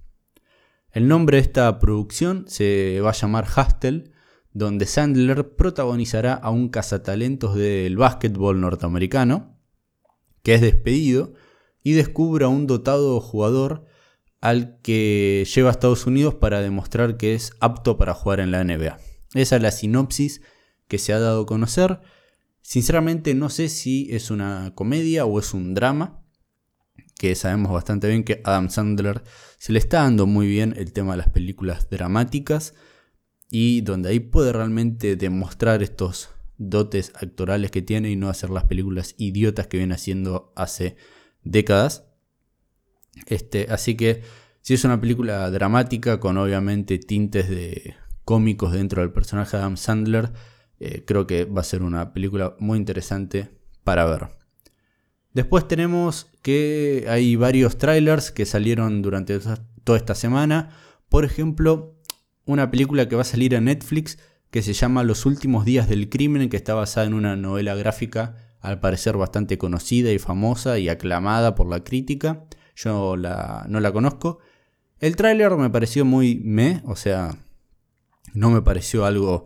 El 0.97 1.09
nombre 1.09 1.37
de 1.37 1.43
esta 1.43 1.79
producción 1.79 2.47
se 2.49 3.03
va 3.03 3.11
a 3.11 3.13
llamar 3.13 3.45
Hustle, 3.45 4.05
donde 4.55 4.87
Sandler 4.87 5.55
protagonizará 5.55 6.33
a 6.33 6.49
un 6.49 6.71
cazatalentos 6.71 7.55
del 7.55 7.99
básquetbol 7.99 8.63
norteamericano, 8.63 9.61
que 10.43 10.55
es 10.55 10.63
despedido 10.63 11.35
y 11.83 11.93
descubre 11.93 12.47
a 12.47 12.49
un 12.49 12.67
dotado 12.67 13.21
jugador 13.21 13.85
al 14.41 14.81
que 14.81 15.47
lleva 15.55 15.69
a 15.69 15.73
Estados 15.73 16.07
Unidos 16.07 16.37
para 16.37 16.63
demostrar 16.63 17.19
que 17.19 17.35
es 17.35 17.53
apto 17.61 17.99
para 17.99 18.15
jugar 18.15 18.41
en 18.41 18.51
la 18.51 18.65
NBA. 18.65 18.97
Esa 19.35 19.57
es 19.57 19.63
la 19.63 19.73
sinopsis 19.73 20.41
que 20.89 20.97
se 20.97 21.13
ha 21.13 21.21
dado 21.21 21.43
a 21.43 21.47
conocer. 21.47 22.01
Sinceramente 22.63 23.35
no 23.35 23.51
sé 23.51 23.69
si 23.69 24.09
es 24.13 24.31
una 24.31 24.73
comedia 24.75 25.27
o 25.27 25.41
es 25.41 25.53
un 25.53 25.75
drama, 25.75 26.26
que 27.19 27.35
sabemos 27.35 27.73
bastante 27.73 28.09
bien 28.09 28.25
que 28.25 28.41
Adam 28.45 28.71
Sandler 28.71 29.23
se 29.59 29.73
le 29.73 29.79
está 29.79 30.03
dando 30.03 30.27
muy 30.27 30.47
bien 30.47 30.75
el 30.77 30.93
tema 30.93 31.13
de 31.13 31.19
las 31.19 31.31
películas 31.31 31.89
dramáticas 31.89 32.75
y 33.51 33.81
donde 33.81 34.11
ahí 34.11 34.21
puede 34.21 34.53
realmente 34.53 35.17
demostrar 35.17 35.83
estos 35.83 36.31
dotes 36.59 37.13
actorales 37.15 37.71
que 37.71 37.83
tiene 37.83 38.11
y 38.11 38.17
no 38.17 38.29
hacer 38.29 38.51
las 38.51 38.65
películas 38.65 39.15
idiotas 39.19 39.67
que 39.67 39.79
viene 39.79 39.95
haciendo 39.95 40.53
hace 40.57 40.97
décadas. 41.43 42.05
Este, 43.27 43.67
así 43.71 43.97
que 43.97 44.23
si 44.61 44.75
es 44.75 44.85
una 44.85 45.01
película 45.01 45.51
dramática 45.51 46.21
con 46.21 46.37
obviamente 46.37 46.99
tintes 46.99 47.49
de 47.49 47.95
cómicos 48.25 48.73
dentro 48.73 49.03
del 49.03 49.13
personaje 49.13 49.57
de 49.57 49.63
Adam 49.63 49.77
Sandler, 49.77 50.33
eh, 50.81 51.05
creo 51.07 51.27
que 51.27 51.45
va 51.45 51.61
a 51.61 51.65
ser 51.65 51.83
una 51.83 52.13
película 52.13 52.57
muy 52.59 52.77
interesante 52.77 53.49
para 53.85 54.05
ver. 54.05 54.46
Después 55.37 55.69
tenemos 55.69 56.29
que 56.41 57.05
hay 57.11 57.37
varios 57.37 57.77
trailers 57.77 58.31
que 58.31 58.47
salieron 58.47 59.03
durante 59.03 59.39
toda 59.85 59.99
esta 59.99 60.15
semana. 60.15 60.71
Por 61.11 61.27
ejemplo, 61.27 62.01
una 62.47 62.71
película 62.71 63.07
que 63.07 63.17
va 63.17 63.21
a 63.21 63.27
salir 63.27 63.53
en 63.53 63.65
Netflix 63.65 64.17
que 64.51 64.63
se 64.63 64.73
llama 64.73 65.05
Los 65.05 65.27
últimos 65.27 65.67
días 65.67 65.91
del 65.91 66.09
crimen, 66.09 66.49
que 66.49 66.57
está 66.57 66.73
basada 66.73 67.07
en 67.07 67.13
una 67.13 67.37
novela 67.37 67.75
gráfica 67.75 68.57
al 68.63 68.81
parecer 68.81 69.19
bastante 69.19 69.59
conocida 69.59 70.11
y 70.11 70.19
famosa 70.19 70.79
y 70.79 70.89
aclamada 70.89 71.55
por 71.55 71.69
la 71.69 71.85
crítica. 71.85 72.47
Yo 72.75 73.19
no 73.19 73.81
la 73.81 73.93
conozco. 73.93 74.39
El 75.01 75.17
tráiler 75.17 75.55
me 75.57 75.69
pareció 75.69 76.07
muy 76.07 76.37
me, 76.37 76.81
o 76.87 76.97
sea, 76.97 77.37
no 78.33 78.49
me 78.49 78.63
pareció 78.63 79.05
algo 79.05 79.45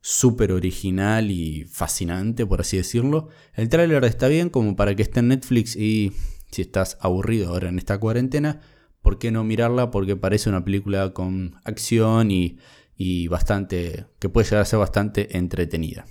súper 0.00 0.52
original 0.52 1.30
y 1.30 1.64
fascinante, 1.64 2.46
por 2.46 2.60
así 2.60 2.76
decirlo. 2.76 3.28
El 3.54 3.68
tráiler 3.68 4.04
está 4.04 4.28
bien 4.28 4.48
como 4.48 4.76
para 4.76 4.94
que 4.94 5.02
esté 5.02 5.20
en 5.20 5.28
Netflix 5.28 5.76
y 5.76 6.12
si 6.50 6.62
estás 6.62 6.98
aburrido 7.00 7.50
ahora 7.50 7.68
en 7.68 7.78
esta 7.78 7.98
cuarentena, 7.98 8.60
¿por 9.02 9.18
qué 9.18 9.30
no 9.30 9.44
mirarla? 9.44 9.90
Porque 9.90 10.16
parece 10.16 10.48
una 10.48 10.64
película 10.64 11.12
con 11.12 11.56
acción 11.64 12.30
y, 12.30 12.58
y 12.96 13.28
bastante, 13.28 14.06
que 14.18 14.28
puede 14.28 14.46
llegar 14.46 14.62
a 14.62 14.66
ser 14.66 14.78
bastante 14.78 15.36
entretenida. 15.36 16.06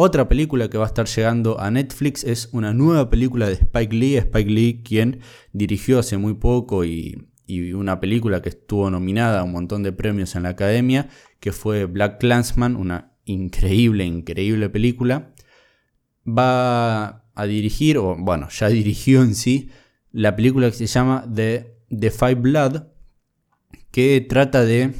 Otra 0.00 0.28
película 0.28 0.70
que 0.70 0.78
va 0.78 0.84
a 0.84 0.86
estar 0.86 1.08
llegando 1.08 1.58
a 1.58 1.72
Netflix 1.72 2.22
es 2.22 2.50
una 2.52 2.72
nueva 2.72 3.10
película 3.10 3.48
de 3.48 3.54
Spike 3.54 3.96
Lee. 3.96 4.16
Spike 4.16 4.50
Lee, 4.50 4.82
quien 4.84 5.20
dirigió 5.52 5.98
hace 5.98 6.16
muy 6.18 6.34
poco 6.34 6.84
y, 6.84 7.26
y, 7.48 7.72
una 7.72 7.98
película 7.98 8.40
que 8.40 8.50
estuvo 8.50 8.88
nominada 8.90 9.40
a 9.40 9.42
un 9.42 9.50
montón 9.50 9.82
de 9.82 9.90
premios 9.90 10.36
en 10.36 10.44
la 10.44 10.50
academia, 10.50 11.08
que 11.40 11.50
fue 11.50 11.86
Black 11.86 12.20
Clansman, 12.20 12.76
una 12.76 13.07
increíble, 13.28 14.04
increíble 14.04 14.68
película. 14.68 15.32
Va 16.26 17.24
a 17.34 17.46
dirigir, 17.46 17.98
o 17.98 18.16
bueno, 18.18 18.48
ya 18.50 18.68
dirigió 18.68 19.22
en 19.22 19.34
sí, 19.34 19.70
la 20.12 20.34
película 20.36 20.70
que 20.70 20.76
se 20.76 20.86
llama 20.86 21.26
The 21.32 21.78
The 21.90 22.10
Five 22.10 22.34
Blood, 22.36 22.82
que 23.90 24.20
trata 24.20 24.64
de 24.64 24.92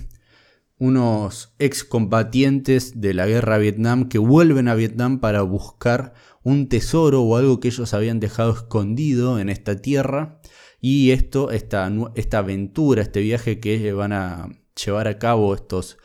unos 0.79 1.55
excombatientes 1.59 3.01
de 3.01 3.13
la 3.13 3.27
guerra 3.27 3.57
a 3.57 3.59
Vietnam 3.59 4.09
que 4.09 4.19
vuelven 4.19 4.69
a 4.69 4.75
Vietnam 4.75 5.19
para 5.19 5.43
buscar 5.43 6.15
un 6.43 6.69
tesoro 6.69 7.23
o 7.23 7.37
algo 7.37 7.61
que 7.61 7.69
ellos 7.69 7.93
habían 7.95 8.21
dejado 8.21 8.53
escondido 8.53 9.41
en 9.41 9.49
esta 9.49 9.77
tierra. 9.77 10.41
Y 10.81 11.11
esto, 11.11 11.51
esta, 11.51 11.91
esta 12.15 12.39
aventura, 12.39 13.03
este 13.03 13.21
viaje 13.21 13.59
que 13.59 13.93
van 13.93 14.13
a 14.13 14.49
llevar 14.77 15.09
a 15.09 15.19
cabo 15.19 15.55
estos 15.55 15.99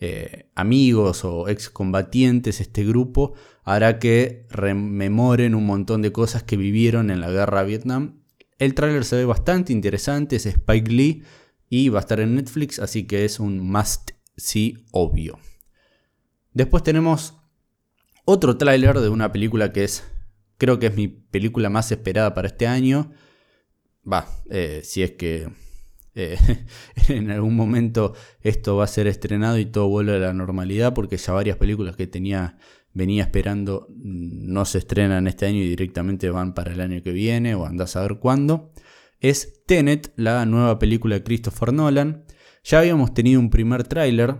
eh, 0.00 0.50
amigos 0.54 1.24
o 1.24 1.48
excombatientes, 1.48 2.60
este 2.60 2.84
grupo, 2.84 3.34
hará 3.64 3.98
que 3.98 4.46
rememoren 4.50 5.54
un 5.54 5.66
montón 5.66 6.02
de 6.02 6.12
cosas 6.12 6.42
que 6.42 6.56
vivieron 6.56 7.10
en 7.10 7.20
la 7.20 7.30
guerra 7.30 7.60
a 7.60 7.64
Vietnam 7.64 8.18
el 8.58 8.74
tráiler 8.74 9.04
se 9.04 9.16
ve 9.16 9.24
bastante 9.24 9.72
interesante, 9.72 10.36
es 10.36 10.46
Spike 10.46 10.90
Lee 10.90 11.22
y 11.68 11.88
va 11.90 12.00
a 12.00 12.02
estar 12.02 12.18
en 12.20 12.34
Netflix, 12.34 12.78
así 12.80 13.06
que 13.06 13.24
es 13.24 13.38
un 13.38 13.60
must 13.60 14.10
see 14.36 14.84
obvio. 14.90 15.38
Después 16.52 16.82
tenemos 16.82 17.36
otro 18.24 18.56
tráiler 18.56 18.98
de 18.98 19.08
una 19.08 19.30
película 19.30 19.72
que 19.72 19.84
es, 19.84 20.04
creo 20.56 20.78
que 20.80 20.86
es 20.86 20.96
mi 20.96 21.06
película 21.06 21.70
más 21.70 21.92
esperada 21.92 22.34
para 22.34 22.48
este 22.48 22.66
año. 22.66 23.12
Va, 24.10 24.28
eh, 24.50 24.80
si 24.82 25.02
es 25.02 25.12
que 25.12 25.48
eh, 26.18 26.36
en 27.08 27.30
algún 27.30 27.56
momento 27.56 28.14
esto 28.42 28.76
va 28.76 28.84
a 28.84 28.88
ser 28.88 29.06
estrenado 29.06 29.58
y 29.58 29.66
todo 29.66 29.88
vuelve 29.88 30.16
a 30.16 30.18
la 30.18 30.32
normalidad, 30.32 30.94
porque 30.94 31.16
ya 31.16 31.32
varias 31.32 31.56
películas 31.56 31.96
que 31.96 32.06
tenía 32.06 32.58
venía 32.92 33.22
esperando 33.22 33.86
mm, 33.90 34.52
no 34.52 34.64
se 34.64 34.78
estrenan 34.78 35.28
este 35.28 35.46
año 35.46 35.58
y 35.58 35.68
directamente 35.68 36.30
van 36.30 36.54
para 36.54 36.72
el 36.72 36.80
año 36.80 37.02
que 37.02 37.12
viene 37.12 37.54
o 37.54 37.64
andás 37.64 37.96
a 37.96 38.02
ver 38.02 38.18
cuándo, 38.18 38.72
es 39.20 39.64
Tenet, 39.66 40.12
la 40.16 40.44
nueva 40.46 40.78
película 40.78 41.16
de 41.16 41.22
Christopher 41.22 41.72
Nolan. 41.72 42.24
Ya 42.64 42.80
habíamos 42.80 43.14
tenido 43.14 43.40
un 43.40 43.50
primer 43.50 43.84
tráiler 43.84 44.36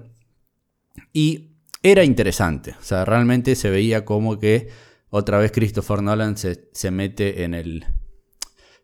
y 1.12 1.56
era 1.82 2.04
interesante, 2.04 2.75
o 2.78 2.82
sea, 2.82 3.04
realmente 3.04 3.54
se 3.54 3.70
veía 3.70 4.04
como 4.04 4.38
que 4.38 4.68
otra 5.11 5.38
vez 5.38 5.52
Christopher 5.52 6.02
Nolan 6.02 6.37
se, 6.37 6.90
mete 6.90 7.44
en 7.44 7.54
el 7.54 7.87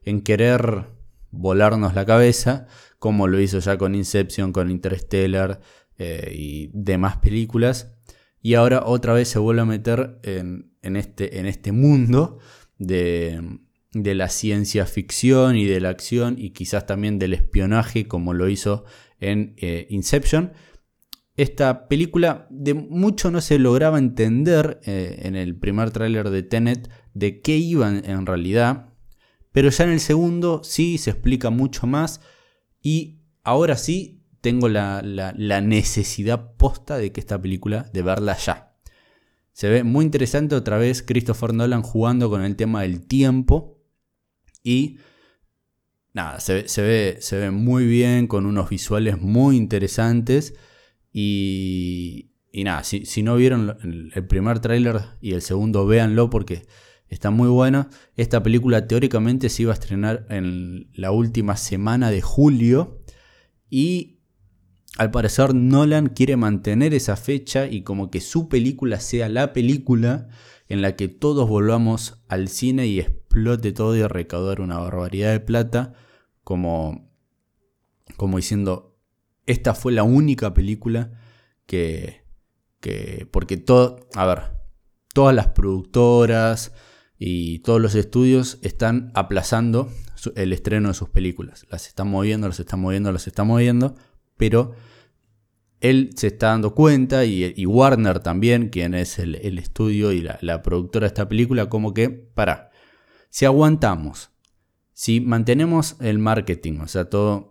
en 0.04 0.22
querer 0.22 0.86
volarnos 1.34 1.94
la 1.94 2.06
cabeza, 2.06 2.66
como 2.98 3.28
lo 3.28 3.40
hizo 3.40 3.58
ya 3.58 3.76
con 3.78 3.94
Inception, 3.94 4.52
con 4.52 4.70
Interstellar 4.70 5.60
eh, 5.98 6.32
y 6.34 6.70
demás 6.72 7.18
películas 7.18 7.94
y 8.44 8.54
ahora 8.56 8.82
otra 8.84 9.14
vez 9.14 9.28
se 9.28 9.38
vuelve 9.38 9.62
a 9.62 9.64
meter 9.64 10.20
en, 10.22 10.96
este, 10.96 11.48
este, 11.48 11.72
mundo 11.72 12.40
de, 12.76 13.40
la 13.94 14.28
ciencia 14.28 14.84
ficción 14.84 15.56
y 15.56 15.64
de 15.64 15.80
la 15.80 15.88
acción 15.88 16.34
y 16.36 16.50
quizás 16.50 16.84
también 16.84 17.18
del 17.18 17.32
espionaje 17.32 18.06
como 18.06 18.34
lo 18.34 18.50
hizo 18.50 18.84
en 19.18 19.54
eh, 19.56 19.86
Inception. 19.88 20.52
Esta 21.38 21.88
película 21.88 22.46
de 22.50 22.74
mucho 22.74 23.30
no 23.30 23.40
se 23.40 23.58
lograba 23.58 23.96
entender 23.96 24.78
eh, 24.84 25.20
en 25.22 25.36
el 25.36 25.56
primer 25.56 25.90
tráiler 25.90 26.28
de 26.28 26.42
Tenet 26.42 26.90
de 27.14 27.40
qué 27.40 27.56
iban 27.56 28.04
en 28.04 28.26
realidad, 28.26 28.92
pero 29.54 29.70
ya 29.70 29.84
en 29.84 29.90
el 29.90 30.00
segundo 30.00 30.62
sí 30.64 30.98
se 30.98 31.10
explica 31.10 31.48
mucho 31.48 31.86
más 31.86 32.20
y 32.82 33.20
ahora 33.44 33.76
sí 33.76 34.20
tengo 34.40 34.68
la, 34.68 35.00
necesidad 35.62 36.56
posta 36.56 36.98
de 36.98 37.12
que 37.12 37.20
esta 37.20 37.40
película, 37.40 37.88
de 37.92 38.02
verla 38.02 38.36
ya. 38.36 38.76
Se 39.52 39.68
ve 39.68 39.84
muy 39.84 40.06
interesante 40.06 40.56
otra 40.56 40.76
vez 40.76 41.04
Christopher 41.04 41.54
Nolan 41.54 41.82
jugando 41.82 42.28
con 42.28 42.42
el 42.42 42.56
tema 42.56 42.82
del 42.82 43.06
tiempo. 43.06 43.78
Y 44.64 44.98
nada, 46.14 46.40
se, 46.40 46.64
ve, 46.82 47.18
se 47.20 47.38
ve 47.38 47.52
muy 47.52 47.86
bien, 47.86 48.26
con 48.26 48.46
unos 48.46 48.70
visuales 48.70 49.20
muy 49.20 49.56
interesantes. 49.56 50.54
Y, 51.12 52.32
y 52.50 52.64
nada, 52.64 52.82
si, 52.82 53.06
si, 53.06 53.22
no 53.22 53.36
vieron 53.36 53.78
el 54.14 54.26
primer 54.26 54.58
tráiler 54.58 55.00
y 55.20 55.34
el 55.34 55.42
segundo, 55.42 55.86
véanlo 55.86 56.28
porque 56.28 56.66
está 57.08 57.30
muy 57.30 57.48
bueno. 57.48 57.88
Esta 58.16 58.42
película 58.42 58.86
teóricamente 58.86 59.48
se 59.48 59.62
iba 59.62 59.72
a 59.72 59.74
estrenar 59.74 60.26
en 60.30 60.90
la 60.94 61.10
última 61.10 61.56
semana 61.56 62.10
de 62.10 62.22
julio. 62.22 63.02
Y 63.70 64.20
al 64.96 65.10
parecer 65.10 65.54
Nolan 65.54 66.08
quiere 66.08 66.36
mantener 66.36 66.94
esa 66.94 67.16
fecha 67.16 67.66
y 67.66 67.82
como 67.82 68.10
que 68.10 68.20
su 68.20 68.48
película 68.48 69.00
sea 69.00 69.28
la 69.28 69.52
película 69.52 70.28
en 70.68 70.82
la 70.82 70.96
que 70.96 71.08
todos 71.08 71.48
volvamos 71.48 72.22
al 72.28 72.48
cine 72.48 72.86
y 72.86 73.00
explote 73.00 73.72
todo 73.72 73.96
y 73.96 74.02
recaudar 74.02 74.60
una 74.60 74.78
barbaridad 74.78 75.32
de 75.32 75.40
plata, 75.40 75.94
como, 76.42 77.10
como 78.16 78.36
diciendo, 78.36 78.96
esta 79.46 79.74
fue 79.74 79.92
la 79.92 80.04
única 80.04 80.54
película 80.54 81.12
que, 81.66 82.24
que 82.80 83.28
porque 83.30 83.56
todo, 83.56 84.08
a 84.14 84.26
ver, 84.26 84.42
todas 85.12 85.34
las 85.34 85.48
productoras 85.48 86.72
y 87.18 87.60
todos 87.60 87.80
los 87.80 87.94
estudios 87.94 88.58
están 88.62 89.10
aplazando 89.14 89.90
el 90.34 90.52
estreno 90.52 90.88
de 90.88 90.94
sus 90.94 91.10
películas, 91.10 91.66
las 91.70 91.86
están 91.86 92.08
moviendo, 92.08 92.48
las 92.48 92.60
están 92.60 92.80
moviendo, 92.80 93.12
las 93.12 93.26
están 93.26 93.46
moviendo 93.46 93.94
pero 94.36 94.74
él 95.80 96.10
se 96.16 96.28
está 96.28 96.48
dando 96.48 96.74
cuenta, 96.74 97.24
y, 97.24 97.66
Warner 97.66 98.20
también, 98.20 98.68
quien 98.68 98.94
es 98.94 99.18
el, 99.18 99.58
estudio 99.58 100.12
y 100.12 100.22
la, 100.22 100.62
productora 100.62 101.04
de 101.04 101.08
esta 101.08 101.28
película, 101.28 101.68
como 101.68 101.92
que, 101.92 102.08
para, 102.08 102.70
si 103.28 103.44
aguantamos, 103.44 104.30
si 104.92 105.20
mantenemos 105.20 105.96
el 106.00 106.18
marketing, 106.18 106.80
o 106.80 106.88
sea, 106.88 107.10
todos 107.10 107.46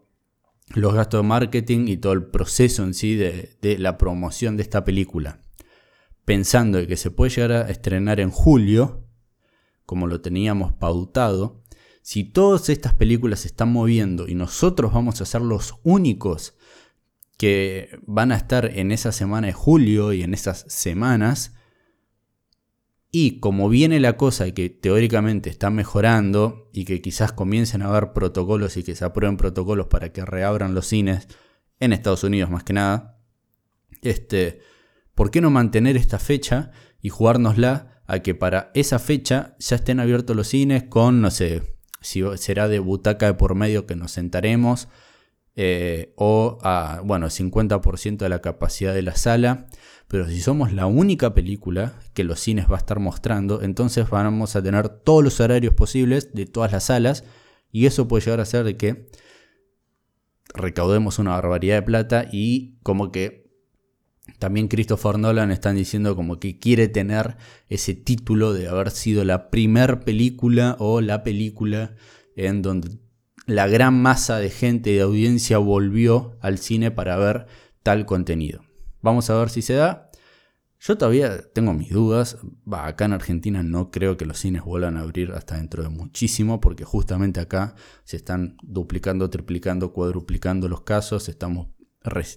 los 0.73 0.93
gastos 0.93 1.21
de 1.21 1.27
marketing 1.27 1.87
y 1.87 1.97
todo 1.97 2.13
el 2.13 2.25
proceso 2.25 2.83
en 2.83 2.93
sí 2.93 3.15
de, 3.15 3.57
de 3.61 3.77
la 3.77 3.97
promoción 3.97 4.57
de 4.57 4.63
esta 4.63 4.83
película, 4.83 5.41
pensando 6.25 6.85
que 6.87 6.97
se 6.97 7.11
puede 7.11 7.29
llegar 7.29 7.51
a 7.51 7.69
estrenar 7.69 8.19
en 8.19 8.31
julio, 8.31 9.02
como 9.85 10.07
lo 10.07 10.21
teníamos 10.21 10.73
pautado, 10.73 11.63
si 12.01 12.25
todas 12.25 12.69
estas 12.69 12.93
películas 12.93 13.41
se 13.41 13.47
están 13.47 13.71
moviendo 13.71 14.27
y 14.27 14.35
nosotros 14.35 14.93
vamos 14.93 15.21
a 15.21 15.25
ser 15.25 15.41
los 15.41 15.75
únicos 15.83 16.55
que 17.37 17.97
van 18.05 18.31
a 18.31 18.35
estar 18.35 18.65
en 18.77 18.91
esa 18.91 19.11
semana 19.11 19.47
de 19.47 19.53
julio 19.53 20.13
y 20.13 20.21
en 20.21 20.33
esas 20.33 20.65
semanas. 20.67 21.55
Y 23.09 23.39
como 23.39 23.69
viene 23.69 23.99
la 23.99 24.17
cosa 24.17 24.51
que 24.51 24.69
teóricamente 24.69 25.49
está 25.49 25.69
mejorando 25.69 26.69
y 26.73 26.85
que 26.85 27.01
quizás 27.01 27.31
comiencen 27.31 27.81
a 27.81 27.87
haber 27.87 28.11
protocolos 28.11 28.75
y 28.75 28.83
que 28.83 28.95
se 28.95 29.05
aprueben 29.05 29.37
protocolos 29.37 29.87
para 29.87 30.11
que 30.11 30.25
reabran 30.25 30.73
los 30.73 30.87
cines 30.87 31.27
en 31.79 31.93
Estados 31.93 32.23
Unidos 32.23 32.49
más 32.49 32.63
que 32.63 32.73
nada, 32.73 33.19
este, 34.01 34.59
¿por 35.15 35.31
qué 35.31 35.41
no 35.41 35.49
mantener 35.51 35.95
esta 35.95 36.19
fecha 36.19 36.71
y 37.01 37.09
jugárnosla 37.09 37.92
a 38.13 38.19
que 38.19 38.35
para 38.35 38.71
esa 38.73 38.99
fecha 38.99 39.55
ya 39.59 39.75
estén 39.75 39.99
abiertos 39.99 40.35
los 40.35 40.47
cines 40.47 40.83
con, 40.83 41.21
no 41.21 41.31
sé, 41.31 41.63
si 42.01 42.21
será 42.35 42.67
de 42.67 42.79
butaca 42.79 43.25
de 43.27 43.33
por 43.33 43.55
medio 43.55 43.85
que 43.85 43.95
nos 43.95 44.11
sentaremos 44.11 44.87
eh, 45.55 46.13
o 46.15 46.57
a, 46.63 47.01
bueno, 47.03 47.27
50% 47.27 48.17
de 48.17 48.29
la 48.29 48.41
capacidad 48.41 48.93
de 48.93 49.01
la 49.01 49.15
sala. 49.15 49.67
Pero 50.07 50.27
si 50.27 50.41
somos 50.41 50.73
la 50.73 50.85
única 50.85 51.33
película 51.33 51.93
que 52.13 52.23
los 52.23 52.39
cines 52.39 52.69
va 52.69 52.75
a 52.75 52.79
estar 52.79 52.99
mostrando, 52.99 53.61
entonces 53.61 54.09
vamos 54.09 54.55
a 54.55 54.61
tener 54.61 54.89
todos 54.89 55.23
los 55.23 55.39
horarios 55.39 55.73
posibles 55.73 56.33
de 56.33 56.45
todas 56.45 56.71
las 56.71 56.85
salas 56.85 57.23
y 57.71 57.87
eso 57.87 58.07
puede 58.07 58.25
llegar 58.25 58.39
a 58.39 58.45
ser 58.45 58.63
de 58.63 58.77
que 58.77 59.09
recaudemos 60.53 61.17
una 61.17 61.31
barbaridad 61.31 61.77
de 61.77 61.81
plata 61.81 62.25
y 62.31 62.77
como 62.83 63.11
que 63.11 63.42
también 64.39 64.69
Christopher 64.69 65.19
Nolan 65.19 65.51
están 65.51 65.75
diciendo 65.75 66.15
como 66.15 66.39
que 66.39 66.57
quiere 66.57 66.87
tener 66.87 67.37
ese 67.67 67.93
título 67.93 68.53
de 68.53 68.67
haber 68.67 68.91
sido 68.91 69.25
la 69.25 69.49
primer 69.49 70.01
película 70.01 70.77
o 70.79 71.01
la 71.01 71.23
película 71.23 71.95
en 72.35 72.61
donde 72.61 72.99
la 73.45 73.67
gran 73.67 74.01
masa 74.01 74.37
de 74.37 74.49
gente 74.49 74.91
de 74.91 75.01
audiencia 75.01 75.57
volvió 75.57 76.37
al 76.39 76.57
cine 76.57 76.91
para 76.91 77.17
ver 77.17 77.47
tal 77.83 78.05
contenido. 78.05 78.63
Vamos 79.01 79.29
a 79.29 79.37
ver 79.37 79.49
si 79.49 79.61
se 79.61 79.73
da. 79.73 80.09
Yo 80.79 80.97
todavía 80.97 81.41
tengo 81.53 81.73
mis 81.73 81.91
dudas. 81.91 82.37
acá 82.71 83.05
en 83.05 83.13
Argentina 83.13 83.63
no 83.63 83.91
creo 83.91 84.17
que 84.17 84.25
los 84.25 84.39
cines 84.39 84.63
vuelvan 84.63 84.97
a 84.97 85.01
abrir 85.01 85.31
hasta 85.31 85.57
dentro 85.57 85.83
de 85.83 85.89
muchísimo, 85.89 86.59
porque 86.59 86.83
justamente 86.85 87.39
acá 87.39 87.75
se 88.03 88.17
están 88.17 88.57
duplicando, 88.63 89.29
triplicando, 89.29 89.93
cuadruplicando 89.93 90.67
los 90.67 90.81
casos. 90.81 91.29
Estamos 91.29 91.67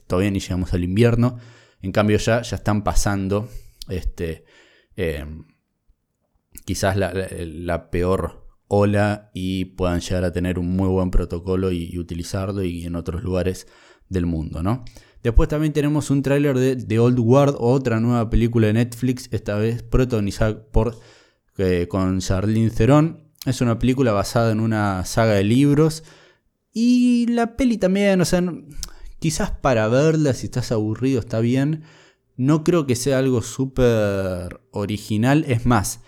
todavía 0.06 0.30
ni 0.30 0.40
llegamos 0.40 0.72
al 0.74 0.84
invierno. 0.84 1.38
En 1.82 1.92
cambio 1.92 2.18
ya, 2.18 2.42
ya 2.42 2.56
están 2.56 2.82
pasando 2.82 3.48
este, 3.88 4.44
eh, 4.96 5.24
quizás 6.64 6.96
la 6.96 7.90
peor 7.90 8.46
ola 8.68 9.30
y 9.32 9.66
puedan 9.66 10.00
llegar 10.00 10.24
a 10.24 10.32
tener 10.32 10.58
un 10.58 10.76
muy 10.76 10.88
buen 10.88 11.10
protocolo 11.10 11.70
y, 11.72 11.98
utilizarlo 11.98 12.62
y 12.62 12.84
en 12.84 12.96
otros 12.96 13.22
lugares 13.22 13.66
del 14.08 14.26
mundo, 14.26 14.62
¿no? 14.62 14.84
Después 15.22 15.48
también 15.48 15.72
tenemos 15.72 16.10
un 16.10 16.22
tráiler 16.22 16.56
de 16.58 16.76
The 16.76 16.98
Old 16.98 17.18
Guard, 17.18 17.56
otra 17.58 17.98
nueva 17.98 18.30
película 18.30 18.68
de 18.68 18.74
Netflix, 18.74 19.28
esta 19.32 19.56
vez 19.56 19.82
protagonizada 19.82 20.62
por, 20.70 20.96
eh, 21.58 21.86
con 21.88 22.20
Charlene 22.20 22.70
Theron. 22.70 23.24
Es 23.44 23.60
una 23.60 23.78
película 23.78 24.12
basada 24.12 24.52
en 24.52 24.60
una 24.60 25.04
saga 25.04 25.34
de 25.34 25.44
libros. 25.44 26.04
Y 26.72 27.26
la 27.28 27.56
peli 27.56 27.78
también, 27.78 28.20
o 28.20 28.24
sea, 28.24 28.42
quizás 29.18 29.50
para 29.50 29.88
verla, 29.88 30.34
si 30.34 30.46
estás 30.46 30.72
aburrido, 30.72 31.20
está 31.20 31.40
bien. 31.40 31.84
No 32.36 32.64
creo 32.64 32.86
que 32.86 32.96
sea 32.96 33.18
algo 33.18 33.42
súper 33.42 34.60
original. 34.70 35.44
Es 35.48 35.66
más, 35.66 36.00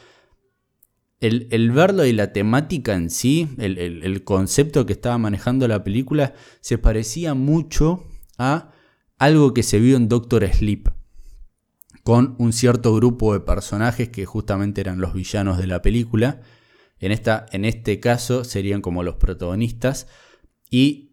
el, 1.21 1.71
verlo 1.73 2.05
y 2.05 2.12
la 2.12 2.33
temática 2.33 2.94
en 2.94 3.11
sí, 3.11 3.49
el, 3.59 4.23
concepto 4.25 4.87
que 4.87 4.92
estaba 4.92 5.18
manejando 5.18 5.66
la 5.66 5.83
película, 5.83 6.35
se 6.61 6.79
parecía 6.79 7.35
mucho 7.35 8.05
a 8.38 8.73
algo 9.18 9.53
que 9.53 9.62
se 9.62 9.81
vio 9.81 9.97
en 9.97 10.09
Doctor 10.09 10.47
Sleep, 10.47 10.90
con 12.05 12.37
un 12.38 12.53
cierto 12.53 12.94
grupo 12.94 13.33
de 13.33 13.40
personajes 13.40 14.09
que 14.11 14.27
justamente 14.27 14.81
eran 14.81 15.01
los 15.01 15.12
villanos 15.12 15.59
de 15.59 15.66
la 15.66 15.83
película. 15.83 16.40
En, 17.01 17.12
esta, 17.12 17.47
en 17.53 17.64
este 17.64 18.01
caso 18.01 18.44
serían 18.44 18.81
como 18.81 19.03
los 19.03 19.16
protagonistas. 19.16 20.07
Y 20.71 21.08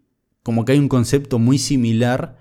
como 0.46 0.64
que 0.64 0.74
hay 0.74 0.78
un 0.78 0.90
concepto 0.90 1.40
muy 1.40 1.58
similar 1.58 2.38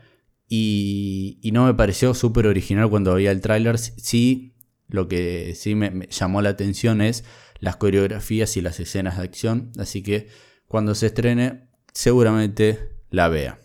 y, 0.46 1.40
no 1.54 1.64
me 1.64 1.72
pareció 1.72 2.12
súper 2.12 2.46
original 2.46 2.90
cuando 2.90 3.14
veía 3.14 3.30
el 3.30 3.40
tráiler. 3.40 3.78
Sí, 3.78 4.52
lo 4.88 5.08
que 5.08 5.54
sí 5.56 5.74
me 5.74 6.06
llamó 6.10 6.42
la 6.42 6.50
atención 6.50 7.00
es 7.00 7.24
las 7.60 7.76
coreografías 7.76 8.58
y 8.58 8.60
las 8.60 8.78
escenas 8.78 9.16
de 9.16 9.24
acción. 9.24 9.72
Así 9.78 10.02
que 10.02 10.28
cuando 10.68 10.94
se 10.94 11.06
estrene 11.06 11.70
seguramente 11.94 12.90
la 13.08 13.28
vea. 13.28 13.58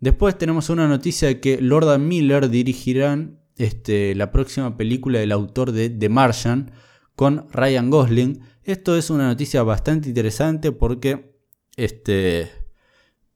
Después 0.00 0.36
tenemos 0.36 0.68
una 0.68 0.88
noticia 0.88 1.28
de 1.28 1.38
que 1.38 1.60
Lorda 1.60 1.98
Miller 1.98 2.50
dirigirán 2.50 3.38
este, 3.56 4.16
la 4.16 4.32
próxima 4.32 4.76
película 4.76 5.20
del 5.20 5.30
autor 5.30 5.70
de 5.70 5.90
The 5.90 6.08
Martian 6.08 6.72
con 7.14 7.46
Ryan 7.52 7.88
Gosling. 7.88 8.40
Esto 8.64 8.96
es 8.96 9.10
una 9.10 9.28
noticia 9.28 9.62
bastante 9.62 10.08
interesante 10.08 10.72
porque 10.72 11.36
este, 11.76 12.61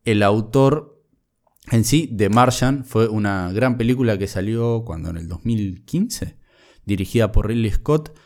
el 0.06 0.22
autor 0.22 0.96
en 1.70 1.84
sí, 1.84 2.12
The 2.16 2.28
Martian, 2.28 2.84
fue 2.84 3.08
una 3.08 3.52
gran 3.52 3.76
película 3.76 4.18
que 4.18 4.28
salió 4.28 4.84
cuando 4.84 5.10
en 5.10 5.16
el 5.16 5.28
2015, 5.28 6.36
dirigida 6.84 7.32
por 7.32 7.48
Ridley 7.48 7.72
Scott 7.72 8.16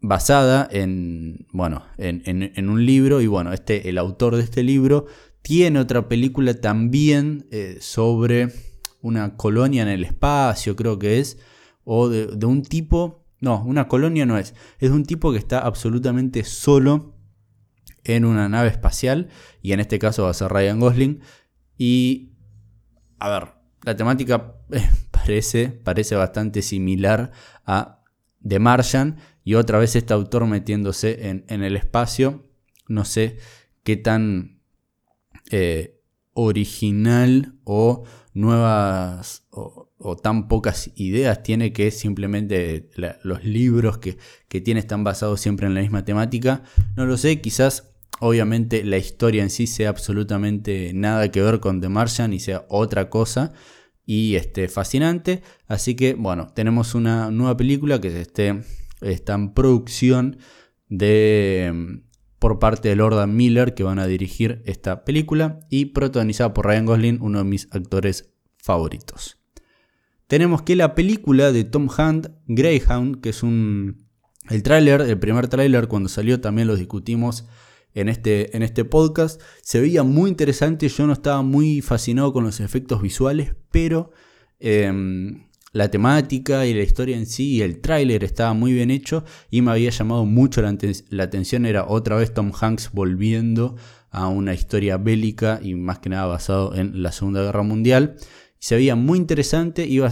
basada 0.00 0.68
en, 0.70 1.46
bueno, 1.52 1.84
en, 1.98 2.68
un 2.68 2.86
libro. 2.86 3.20
Y 3.20 3.26
bueno, 3.26 3.52
este, 3.52 3.88
el 3.88 3.98
autor 3.98 4.36
de 4.36 4.44
este 4.44 4.62
libro 4.62 5.06
tiene 5.42 5.80
otra 5.80 6.08
película 6.08 6.54
también 6.54 7.46
eh, 7.50 7.78
sobre 7.80 8.52
una 9.02 9.36
colonia 9.36 9.82
en 9.82 9.88
el 9.88 10.04
espacio, 10.04 10.76
creo 10.76 10.98
que 10.98 11.18
es, 11.18 11.38
o 11.84 12.08
de, 12.08 12.46
un 12.46 12.62
tipo, 12.62 13.24
no, 13.40 13.64
una 13.64 13.88
colonia 13.88 14.26
no 14.26 14.38
es, 14.38 14.54
es 14.78 14.90
de 14.90 14.96
un 14.96 15.04
tipo 15.04 15.32
que 15.32 15.38
está 15.38 15.60
absolutamente 15.60 16.44
solo 16.44 17.14
en 18.04 18.24
una 18.24 18.48
nave 18.48 18.68
espacial 18.68 19.28
y 19.62 19.72
en 19.72 19.80
este 19.80 19.98
caso 19.98 20.24
va 20.24 20.30
a 20.30 20.34
ser 20.34 20.50
Ryan 20.50 20.80
Gosling 20.80 21.20
y, 21.76 22.32
a 23.18 23.28
ver, 23.30 23.48
la 23.84 23.96
temática 23.96 24.56
parece, 25.10 25.68
parece 25.68 26.14
bastante 26.14 26.62
similar 26.62 27.32
a 27.64 28.02
The 28.46 28.58
Martian 28.58 29.18
y 29.44 29.54
otra 29.54 29.78
vez 29.78 29.96
este 29.96 30.12
autor 30.12 30.46
metiéndose 30.46 31.28
en, 31.28 31.44
el 31.48 31.76
espacio. 31.76 32.46
No 32.88 33.04
sé 33.04 33.38
qué 33.82 33.96
tan 33.96 34.60
eh, 35.50 36.00
original 36.34 37.58
o 37.64 38.04
nuevas 38.34 39.46
tan 40.22 40.48
pocas 40.48 40.90
ideas 40.94 41.42
tiene 41.42 41.72
que 41.72 41.90
simplemente 41.90 42.88
los 43.22 43.44
libros 43.44 43.98
que, 43.98 44.16
que 44.48 44.60
tiene 44.60 44.80
están 44.80 45.04
basados 45.04 45.40
siempre 45.40 45.66
en 45.66 45.74
la 45.74 45.80
misma 45.80 46.04
temática. 46.04 46.62
No 46.96 47.06
lo 47.06 47.16
sé, 47.16 47.40
quizás 47.40 47.94
obviamente 48.20 48.84
la 48.84 48.98
historia 48.98 49.42
en 49.42 49.50
sí 49.50 49.66
sea 49.66 49.88
absolutamente 49.88 50.92
nada 50.94 51.30
que 51.30 51.42
ver 51.42 51.60
con 51.60 51.80
The 51.80 51.88
Martian 51.88 52.32
y 52.32 52.40
sea 52.40 52.66
otra 52.68 53.10
cosa 53.10 53.52
y 54.06 54.36
este, 54.36 54.68
fascinante. 54.68 55.42
Así 55.66 55.94
que 55.94 56.14
bueno, 56.14 56.52
tenemos 56.54 56.94
una 56.94 57.30
nueva 57.30 57.56
película 57.56 58.00
que 58.00 58.20
esté 58.20 58.62
está 59.00 59.34
en 59.34 59.52
producción 59.54 60.38
de, 60.88 62.02
por 62.38 62.58
parte 62.58 62.88
de 62.88 62.96
Lordan 62.96 63.34
Miller, 63.34 63.74
que 63.74 63.82
van 63.82 63.98
a 63.98 64.06
dirigir 64.06 64.62
esta 64.66 65.04
película, 65.04 65.60
y 65.70 65.86
protagonizada 65.86 66.52
por 66.54 66.66
Ryan 66.66 66.86
Gosling, 66.86 67.18
uno 67.20 67.38
de 67.38 67.44
mis 67.44 67.68
actores 67.72 68.34
favoritos. 68.58 69.39
Tenemos 70.30 70.62
que 70.62 70.76
la 70.76 70.94
película 70.94 71.50
de 71.50 71.64
Tom 71.64 71.88
Hunt, 71.88 72.28
Greyhound, 72.46 73.20
que 73.20 73.30
es 73.30 73.42
un... 73.42 74.06
El 74.48 74.62
tráiler, 74.62 75.00
el 75.00 75.18
primer 75.18 75.48
tráiler 75.48 75.88
cuando 75.88 76.08
salió 76.08 76.40
también 76.40 76.68
lo 76.68 76.76
discutimos 76.76 77.48
en 77.94 78.08
este, 78.08 78.56
en 78.56 78.62
este 78.62 78.84
podcast, 78.84 79.42
se 79.60 79.80
veía 79.80 80.04
muy 80.04 80.30
interesante, 80.30 80.88
yo 80.88 81.08
no 81.08 81.14
estaba 81.14 81.42
muy 81.42 81.80
fascinado 81.80 82.32
con 82.32 82.44
los 82.44 82.60
efectos 82.60 83.02
visuales, 83.02 83.56
pero 83.72 84.12
em, 84.60 85.48
la 85.72 85.90
temática 85.90 86.64
y 86.64 86.74
la 86.74 86.84
historia 86.84 87.16
en 87.16 87.26
sí 87.26 87.56
y 87.56 87.62
el 87.62 87.80
tráiler 87.80 88.22
estaba 88.22 88.54
muy 88.54 88.72
bien 88.72 88.92
hecho 88.92 89.24
y 89.50 89.62
me 89.62 89.72
había 89.72 89.90
llamado 89.90 90.26
mucho 90.26 90.62
la, 90.62 91.24
atención. 91.24 91.66
Era 91.66 91.86
otra 91.88 92.14
vez 92.14 92.32
Tom 92.32 92.52
Hanks 92.52 92.92
volviendo 92.92 93.74
a 94.12 94.28
una 94.28 94.54
historia 94.54 94.96
bélica 94.96 95.58
y 95.60 95.74
más 95.74 95.98
que 95.98 96.08
nada 96.08 96.26
basado 96.26 96.76
en 96.76 97.02
la 97.02 97.10
Segunda 97.10 97.42
Guerra 97.42 97.64
Mundial. 97.64 98.16
Se 98.60 98.76
veía 98.76 98.94
muy 98.94 99.18
interesante, 99.18 99.86
iba, 99.86 100.10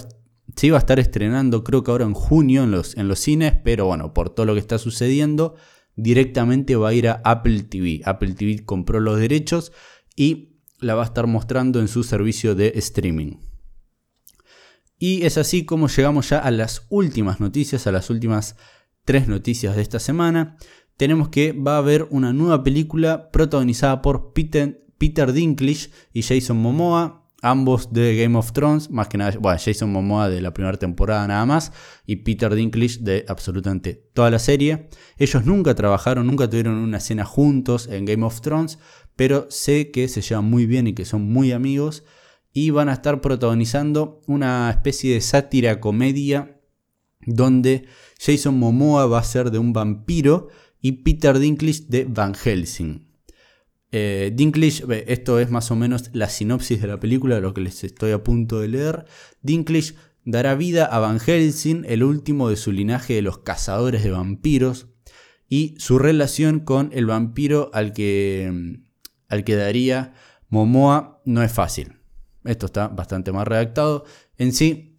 se 0.56 0.66
iba 0.66 0.76
a 0.76 0.80
estar 0.80 0.98
estrenando 0.98 1.62
creo 1.62 1.84
que 1.84 1.92
ahora 1.92 2.06
en 2.06 2.14
junio 2.14 2.64
en 2.64 2.72
los, 2.72 2.96
en 2.96 3.06
los 3.06 3.20
cines, 3.20 3.54
pero 3.62 3.86
bueno, 3.86 4.12
por 4.12 4.30
todo 4.30 4.46
lo 4.46 4.54
que 4.54 4.60
está 4.60 4.78
sucediendo, 4.78 5.54
directamente 5.94 6.74
va 6.74 6.88
a 6.88 6.94
ir 6.94 7.08
a 7.08 7.20
Apple 7.24 7.62
TV. 7.62 8.00
Apple 8.04 8.34
TV 8.34 8.64
compró 8.64 8.98
los 8.98 9.20
derechos 9.20 9.72
y 10.16 10.56
la 10.80 10.94
va 10.94 11.02
a 11.02 11.06
estar 11.06 11.26
mostrando 11.26 11.78
en 11.78 11.88
su 11.88 12.02
servicio 12.02 12.54
de 12.54 12.72
streaming. 12.76 13.36
Y 14.98 15.24
es 15.24 15.38
así 15.38 15.64
como 15.64 15.88
llegamos 15.88 16.30
ya 16.30 16.38
a 16.38 16.50
las 16.50 16.86
últimas 16.88 17.40
noticias, 17.40 17.86
a 17.86 17.92
las 17.92 18.10
últimas 18.10 18.56
tres 19.04 19.28
noticias 19.28 19.76
de 19.76 19.82
esta 19.82 20.00
semana. 20.00 20.56
Tenemos 20.96 21.28
que 21.28 21.52
va 21.52 21.76
a 21.76 21.78
haber 21.78 22.08
una 22.10 22.32
nueva 22.32 22.64
película 22.64 23.30
protagonizada 23.30 24.02
por 24.02 24.32
Peter, 24.32 24.84
Peter 24.98 25.32
Dinklage 25.32 25.90
y 26.12 26.22
Jason 26.22 26.56
Momoa, 26.56 27.17
ambos 27.42 27.92
de 27.92 28.16
Game 28.16 28.36
of 28.36 28.52
Thrones, 28.52 28.90
más 28.90 29.08
que 29.08 29.18
nada, 29.18 29.36
bueno, 29.38 29.58
Jason 29.62 29.92
Momoa 29.92 30.28
de 30.28 30.40
la 30.40 30.52
primera 30.52 30.76
temporada 30.76 31.26
nada 31.26 31.46
más 31.46 31.72
y 32.06 32.16
Peter 32.16 32.54
Dinklage 32.54 32.98
de 33.00 33.24
absolutamente 33.28 33.94
toda 34.12 34.30
la 34.30 34.38
serie. 34.38 34.88
Ellos 35.18 35.44
nunca 35.44 35.74
trabajaron, 35.74 36.26
nunca 36.26 36.48
tuvieron 36.48 36.74
una 36.74 36.98
escena 36.98 37.24
juntos 37.24 37.88
en 37.88 38.04
Game 38.04 38.24
of 38.24 38.40
Thrones, 38.40 38.78
pero 39.16 39.46
sé 39.50 39.90
que 39.90 40.08
se 40.08 40.20
llevan 40.20 40.44
muy 40.46 40.66
bien 40.66 40.86
y 40.86 40.94
que 40.94 41.04
son 41.04 41.30
muy 41.32 41.52
amigos 41.52 42.04
y 42.52 42.70
van 42.70 42.88
a 42.88 42.94
estar 42.94 43.20
protagonizando 43.20 44.22
una 44.26 44.70
especie 44.70 45.14
de 45.14 45.20
sátira 45.20 45.80
comedia 45.80 46.60
donde 47.24 47.86
Jason 48.18 48.58
Momoa 48.58 49.06
va 49.06 49.18
a 49.18 49.24
ser 49.24 49.50
de 49.50 49.58
un 49.58 49.72
vampiro 49.72 50.48
y 50.80 50.92
Peter 51.02 51.38
Dinklage 51.38 51.84
de 51.88 52.04
Van 52.04 52.34
Helsing. 52.34 53.07
Eh, 53.90 54.32
Dinklage, 54.34 54.84
esto 55.06 55.38
es 55.38 55.50
más 55.50 55.70
o 55.70 55.76
menos 55.76 56.10
la 56.12 56.28
sinopsis 56.28 56.80
de 56.80 56.88
la 56.88 57.00
película, 57.00 57.40
lo 57.40 57.54
que 57.54 57.62
les 57.62 57.84
estoy 57.84 58.12
a 58.12 58.22
punto 58.22 58.60
de 58.60 58.68
leer. 58.68 59.06
Dinklage 59.42 59.94
dará 60.24 60.54
vida 60.54 60.84
a 60.84 60.98
Van 60.98 61.20
Helsing, 61.20 61.84
el 61.88 62.02
último 62.02 62.50
de 62.50 62.56
su 62.56 62.72
linaje 62.72 63.14
de 63.14 63.22
los 63.22 63.38
cazadores 63.38 64.04
de 64.04 64.10
vampiros, 64.10 64.88
y 65.48 65.74
su 65.78 65.98
relación 65.98 66.60
con 66.60 66.90
el 66.92 67.06
vampiro 67.06 67.70
al 67.72 67.94
que, 67.94 68.80
al 69.28 69.44
que 69.44 69.56
daría 69.56 70.12
Momoa 70.50 71.22
no 71.24 71.42
es 71.42 71.50
fácil. 71.50 71.94
Esto 72.44 72.66
está 72.66 72.88
bastante 72.88 73.32
más 73.32 73.48
redactado. 73.48 74.04
En 74.36 74.52
sí, 74.52 74.98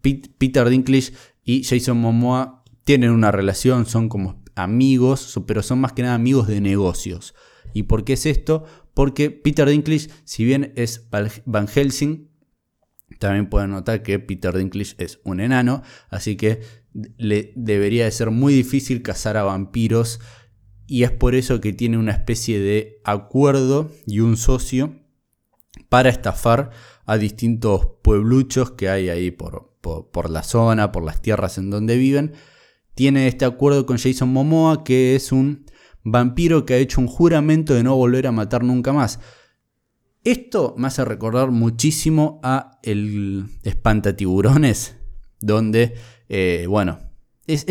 Peter 0.00 0.68
Dinklage 0.68 1.12
y 1.44 1.62
Jason 1.62 1.98
Momoa 1.98 2.64
tienen 2.84 3.10
una 3.10 3.30
relación, 3.30 3.86
son 3.86 4.08
como 4.08 4.42
amigos, 4.56 5.40
pero 5.46 5.62
son 5.62 5.80
más 5.80 5.92
que 5.92 6.02
nada 6.02 6.14
amigos 6.14 6.48
de 6.48 6.60
negocios. 6.60 7.34
¿Y 7.72 7.84
por 7.84 8.04
qué 8.04 8.14
es 8.14 8.26
esto? 8.26 8.64
Porque 8.94 9.30
Peter 9.30 9.68
Dinklage, 9.68 10.08
si 10.24 10.44
bien 10.44 10.72
es 10.76 11.08
Van 11.44 11.68
Helsing, 11.68 12.28
también 13.18 13.48
pueden 13.48 13.70
notar 13.70 14.02
que 14.02 14.18
Peter 14.18 14.56
Dinklage 14.56 14.94
es 14.98 15.20
un 15.24 15.40
enano, 15.40 15.82
así 16.10 16.36
que 16.36 16.60
le 17.16 17.52
debería 17.56 18.04
de 18.04 18.10
ser 18.10 18.30
muy 18.30 18.54
difícil 18.54 19.02
cazar 19.02 19.36
a 19.36 19.42
vampiros 19.42 20.20
y 20.86 21.04
es 21.04 21.10
por 21.10 21.34
eso 21.34 21.60
que 21.60 21.72
tiene 21.72 21.98
una 21.98 22.12
especie 22.12 22.60
de 22.60 23.00
acuerdo 23.04 23.90
y 24.06 24.20
un 24.20 24.36
socio 24.36 25.00
para 25.88 26.10
estafar 26.10 26.70
a 27.06 27.16
distintos 27.16 27.86
puebluchos 28.02 28.72
que 28.72 28.88
hay 28.88 29.08
ahí 29.08 29.30
por, 29.30 29.74
por, 29.80 30.30
la 30.30 30.42
zona, 30.42 30.92
por 30.92 31.04
las 31.04 31.22
tierras 31.22 31.58
en 31.58 31.70
donde 31.70 31.96
viven. 31.96 32.32
Tiene 32.94 33.28
este 33.28 33.44
acuerdo 33.44 33.86
con 33.86 33.98
Jason 33.98 34.28
Momoa, 34.28 34.84
que 34.84 35.16
es 35.16 35.32
un 35.32 35.63
vampiro 36.04 36.64
que 36.64 36.74
ha 36.74 36.78
hecho 36.78 37.00
un 37.00 37.08
juramento 37.08 37.74
de 37.74 37.82
no 37.82 37.96
volver 37.96 38.26
a 38.26 38.32
matar 38.32 38.62
nunca 38.62 38.92
más. 38.92 39.18
Esto 40.22 40.74
me 40.78 40.86
hace 40.86 41.04
recordar 41.04 41.50
muchísimo 41.50 42.40
a 42.42 42.78
el 42.82 43.46
Espantatiburones, 43.62 44.96
donde, 45.40 45.94
eh, 46.28 46.66
bueno, 46.68 46.98
es, 47.46 47.64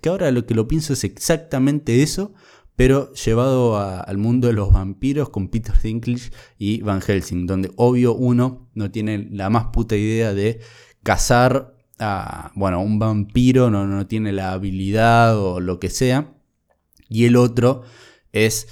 que 0.00 0.08
ahora 0.08 0.30
lo 0.30 0.44
que 0.44 0.54
lo 0.54 0.68
pienso 0.68 0.92
es 0.92 1.04
exactamente 1.04 2.02
eso, 2.02 2.34
pero 2.76 3.12
llevado 3.14 3.78
al 3.78 4.18
mundo 4.18 4.48
de 4.48 4.52
los 4.52 4.72
vampiros 4.72 5.30
con 5.30 5.48
Peter 5.48 5.74
Dinklage 5.80 6.30
y 6.58 6.82
Van 6.82 7.00
Helsing, 7.00 7.46
donde 7.46 7.72
obvio 7.76 8.14
uno 8.14 8.68
no 8.74 8.90
tiene 8.90 9.26
la 9.30 9.50
más 9.50 9.66
puta 9.72 9.96
idea 9.96 10.34
de 10.34 10.60
cazar 11.02 11.74
a 11.98 12.52
bueno, 12.54 12.80
un 12.80 12.98
vampiro, 12.98 13.70
no, 13.70 13.86
no 13.86 14.06
tiene 14.06 14.32
la 14.32 14.52
habilidad 14.52 15.38
o 15.38 15.58
lo 15.58 15.80
que 15.80 15.90
sea, 15.90 16.37
y 17.08 17.24
el 17.24 17.36
otro 17.36 17.82
es 18.32 18.68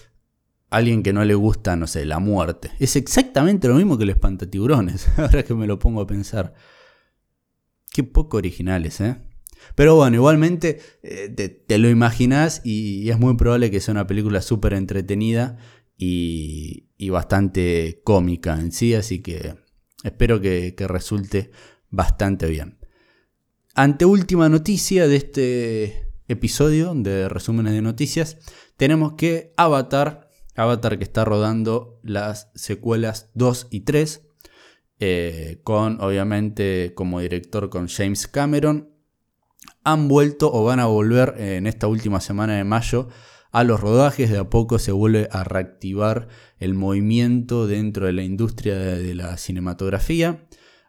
alguien 0.70 1.02
que 1.02 1.12
no 1.12 1.24
le 1.24 1.34
gusta, 1.34 1.76
no 1.76 1.86
sé, 1.86 2.04
la 2.04 2.18
muerte. 2.18 2.70
Es 2.78 2.96
exactamente 2.96 3.68
lo 3.68 3.74
mismo 3.74 3.96
que 3.96 4.04
el 4.04 4.10
espantatiburones, 4.10 5.08
ahora 5.16 5.42
que 5.42 5.54
me 5.54 5.66
lo 5.66 5.78
pongo 5.78 6.00
a 6.00 6.06
pensar. 6.06 6.54
Qué 7.92 8.02
poco 8.04 8.36
originales, 8.36 9.00
¿eh? 9.00 9.16
Pero 9.74 9.96
bueno, 9.96 10.16
igualmente 10.16 10.80
eh, 11.02 11.28
te, 11.66 11.78
lo 11.78 11.88
imaginas 11.88 12.60
y, 12.64 13.08
es 13.10 13.18
muy 13.18 13.36
probable 13.36 13.70
que 13.70 13.80
sea 13.80 13.92
una 13.92 14.06
película 14.06 14.42
súper 14.42 14.74
entretenida 14.74 15.58
y, 15.96 16.84
bastante 17.10 18.02
cómica 18.04 18.60
en 18.60 18.72
sí, 18.72 18.94
así 18.94 19.20
que 19.22 19.54
espero 20.04 20.40
que, 20.40 20.74
resulte 20.86 21.50
bastante 21.90 22.46
bien. 22.46 22.78
Ante 23.74 24.04
última 24.04 24.48
noticia 24.48 25.08
de 25.08 25.16
este 25.16 26.05
episodio 26.28 26.92
de 26.94 27.28
resúmenes 27.28 27.72
de 27.72 27.82
noticias, 27.82 28.38
tenemos 28.76 29.14
que 29.14 29.52
Avatar, 29.56 30.30
Avatar 30.54 30.98
que 30.98 31.04
está 31.04 31.24
rodando 31.24 32.00
las 32.02 32.50
secuelas 32.54 33.30
2 33.34 33.68
y 33.70 33.80
3, 33.80 34.22
eh, 34.98 35.60
con 35.62 36.00
obviamente 36.00 36.92
como 36.94 37.20
director 37.20 37.68
con 37.68 37.88
James 37.88 38.26
Cameron 38.28 38.96
han 39.84 40.08
vuelto 40.08 40.52
o 40.52 40.64
van 40.64 40.80
a 40.80 40.86
volver 40.86 41.34
en 41.38 41.66
esta 41.66 41.86
última 41.86 42.20
semana 42.20 42.56
de 42.56 42.64
mayo 42.64 43.08
a 43.52 43.62
los 43.64 43.80
rodajes. 43.80 44.30
De 44.30 44.38
a 44.38 44.50
poco 44.50 44.78
se 44.78 44.92
vuelve 44.92 45.28
a 45.30 45.44
reactivar 45.44 46.28
el 46.58 46.74
movimiento 46.74 47.66
dentro 47.66 48.06
de 48.06 48.12
la 48.12 48.22
industria 48.22 48.76
de 48.76 49.14
la 49.14 49.36
cinematografía. 49.36 50.46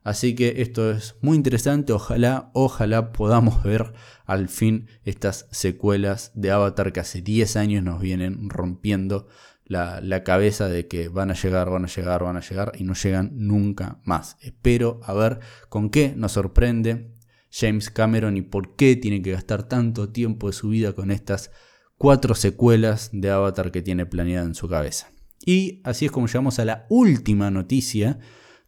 Así 0.08 0.36
que 0.36 0.62
esto 0.62 0.90
es 0.90 1.18
muy 1.20 1.36
interesante. 1.36 1.92
Ojalá, 1.92 2.50
ojalá 2.54 3.12
podamos 3.12 3.62
ver 3.62 3.92
al 4.26 4.48
fin 4.48 4.88
estas 5.04 5.50
secuelas 5.52 6.32
de 6.34 6.50
Avatar 6.50 6.94
que 6.94 7.02
hace 7.02 7.22
10 7.22 7.58
años 7.58 7.84
nos 7.84 8.00
vienen 8.00 8.50
rompiendo 8.50 9.28
la, 9.66 10.24
cabeza 10.24 10.70
de 10.70 10.88
que 10.88 11.10
van 11.10 11.30
a 11.30 11.34
llegar, 11.34 11.70
van 11.70 11.84
a 11.84 11.90
llegar, 11.90 12.24
van 12.24 12.38
a 12.38 12.40
llegar 12.40 12.72
y 12.78 12.86
no 12.86 12.94
llegan 12.94 13.32
nunca 13.34 14.00
más. 14.06 14.38
Espero 14.40 15.02
a 15.04 15.14
ver 15.14 15.40
con 15.68 15.90
qué 15.90 16.14
nos 16.16 16.32
sorprende 16.32 17.14
James 17.52 17.90
Cameron 17.90 18.38
y 18.38 18.44
por 18.44 18.78
qué 18.78 18.96
tiene 18.96 19.22
que 19.22 19.34
gastar 19.34 19.68
tanto 19.68 20.14
tiempo 20.14 20.48
de 20.48 20.54
su 20.54 20.70
vida 20.70 20.94
con 20.94 21.12
estas 21.12 21.52
cuatro 21.98 22.34
secuelas 22.34 23.10
de 23.12 23.30
Avatar 23.30 23.74
que 23.74 23.82
tiene 23.82 24.06
planeada 24.06 24.46
en 24.46 24.56
su 24.56 24.70
cabeza. 24.70 25.12
Y 25.46 25.82
así 25.84 26.06
es 26.06 26.14
como 26.14 26.28
llegamos 26.28 26.60
a 26.60 26.66
la 26.66 26.86
última 26.88 27.52
noticia 27.52 28.20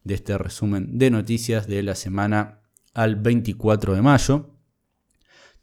de 0.10 0.16
este 0.16 0.38
resumen 0.38 0.98
de 0.98 1.12
noticias 1.12 1.68
de 1.68 1.84
la 1.84 1.96
semana 1.96 2.62
al 2.94 3.16
24 3.16 3.94
de 3.94 4.02
mayo. 4.02 4.56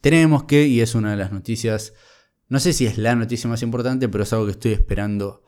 Tenemos 0.01 0.45
que, 0.45 0.67
y 0.67 0.81
es 0.81 0.95
una 0.95 1.11
de 1.11 1.17
las 1.17 1.33
noticias, 1.33 1.93
no 2.49 2.61
sé 2.61 2.73
si 2.73 2.87
es 2.87 2.97
la 2.97 3.15
noticia 3.15 3.51
más 3.51 3.63
importante, 3.63 4.09
pero 4.09 4.25
es 4.25 4.33
algo 4.33 4.47
que 4.47 4.53
estoy 4.53 4.73
esperando 4.73 5.43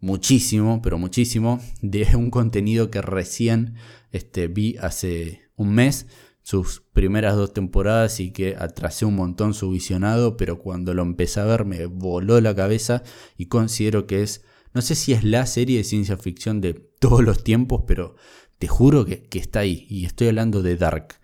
muchísimo, 0.00 0.80
pero 0.82 0.98
muchísimo, 0.98 1.60
de 1.82 2.08
un 2.16 2.30
contenido 2.30 2.90
que 2.90 3.02
recién 3.02 3.74
este, 4.10 4.48
vi 4.48 4.76
hace 4.78 5.42
un 5.54 5.74
mes 5.74 6.06
sus 6.42 6.80
primeras 6.94 7.36
dos 7.36 7.52
temporadas 7.52 8.20
y 8.20 8.30
que 8.30 8.56
atrasé 8.58 9.04
un 9.04 9.16
montón 9.16 9.52
su 9.52 9.70
visionado, 9.70 10.38
pero 10.38 10.58
cuando 10.58 10.94
lo 10.94 11.02
empecé 11.02 11.40
a 11.40 11.44
ver 11.44 11.66
me 11.66 11.84
voló 11.84 12.40
la 12.40 12.54
cabeza 12.54 13.02
y 13.36 13.46
considero 13.46 14.06
que 14.06 14.22
es, 14.22 14.42
no 14.74 14.82
sé 14.82 14.94
si 14.94 15.12
es 15.12 15.24
la 15.24 15.46
serie 15.46 15.78
de 15.78 15.84
ciencia 15.84 16.16
ficción 16.16 16.60
de 16.60 16.74
todos 16.74 17.22
los 17.22 17.42
tiempos, 17.42 17.84
pero 17.86 18.16
te 18.58 18.68
juro 18.68 19.04
que, 19.04 19.28
está 19.32 19.60
ahí 19.60 19.86
y 19.88 20.04
estoy 20.04 20.28
hablando 20.28 20.62
de 20.62 20.76
Dark. 20.76 21.20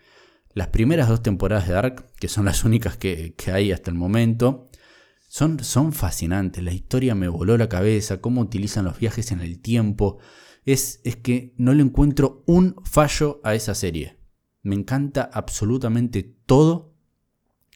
Las 0.52 0.68
primeras 0.68 1.08
dos 1.08 1.22
temporadas 1.22 1.66
de 1.66 1.74
Dark, 1.74 2.06
que 2.18 2.28
son 2.28 2.44
las 2.44 2.64
únicas 2.64 2.96
que, 2.96 3.34
hay 3.52 3.72
hasta 3.72 3.90
el 3.90 3.96
momento, 3.96 4.68
son, 5.28 5.62
son 5.62 5.92
fascinantes. 5.92 6.62
La 6.62 6.72
historia 6.72 7.14
me 7.14 7.28
voló 7.28 7.58
la 7.58 7.68
cabeza, 7.68 8.20
cómo 8.20 8.40
utilizan 8.40 8.84
los 8.84 8.98
viajes 8.98 9.32
en 9.32 9.40
el 9.40 9.60
tiempo. 9.60 10.18
Es, 10.64 11.00
es 11.04 11.16
que 11.16 11.54
no 11.56 11.74
le 11.74 11.82
encuentro 11.82 12.44
un 12.46 12.76
fallo 12.84 13.40
a 13.42 13.54
esa 13.54 13.74
serie. 13.74 14.18
Me 14.62 14.76
encanta 14.76 15.28
absolutamente 15.32 16.22
todo. 16.22 16.94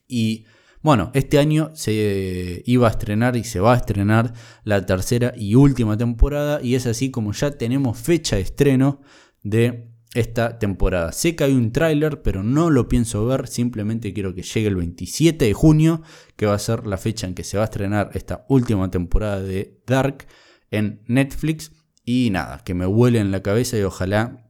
Y 0.07 0.47
bueno, 0.83 1.11
este 1.15 1.39
año 1.39 1.71
se 1.75 2.63
iba 2.65 2.87
a 2.87 2.91
estrenar 2.91 3.37
y 3.37 3.45
se 3.45 3.61
va 3.61 3.75
a 3.75 3.77
estrenar 3.77 4.33
la 4.65 4.85
tercera 4.87 5.33
y 5.37 5.55
última 5.55 5.97
temporada. 5.97 6.61
Y 6.63 6.75
es 6.75 6.87
así 6.87 7.11
como 7.11 7.33
ya 7.33 7.51
tenemos 7.51 7.99
fecha 7.99 8.37
de 8.37 8.43
estreno 8.43 9.01
de 9.43 9.89
esta 10.15 10.59
temporada. 10.59 11.13
Sé 11.13 11.37
que 11.37 11.45
hay 11.45 11.53
un 11.53 11.73
tráiler, 11.73 12.23
pero 12.23 12.43
no 12.43 12.71
lo 12.71 12.89
pienso 12.89 13.27
ver. 13.27 13.49
Simplemente 13.49 14.13
quiero 14.13 14.35
que 14.35 14.43
llegue 14.43 14.69
el 14.69 14.77
27 14.77 15.45
de 15.45 15.53
junio, 15.53 16.03
que 16.37 16.47
va 16.47 16.55
a 16.55 16.59
ser 16.59 16.87
la 16.87 16.97
fecha 16.97 17.27
en 17.27 17.35
que 17.35 17.45
se 17.45 17.57
va 17.57 17.65
a 17.65 17.67
estrenar 17.67 18.11
esta 18.15 18.45
última 18.49 18.91
temporada 18.91 19.43
de 19.43 19.81
Dark 19.87 20.27
en 20.71 21.03
Netflix. 21.07 21.73
Y 22.05 22.31
nada, 22.31 22.63
que 22.65 22.75
me 22.75 22.87
vuele 22.87 23.19
en 23.19 23.31
la 23.31 23.43
cabeza 23.43 23.77
y 23.77 23.83
ojalá 23.83 24.49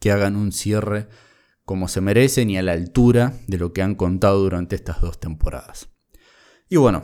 que 0.00 0.10
hagan 0.10 0.36
un 0.36 0.52
cierre 0.52 1.08
como 1.68 1.86
se 1.86 2.00
merecen 2.00 2.48
y 2.48 2.56
a 2.56 2.62
la 2.62 2.72
altura 2.72 3.34
de 3.46 3.58
lo 3.58 3.74
que 3.74 3.82
han 3.82 3.94
contado 3.94 4.40
durante 4.40 4.74
estas 4.74 5.02
dos 5.02 5.20
temporadas. 5.20 5.90
Y 6.70 6.76
bueno, 6.76 7.02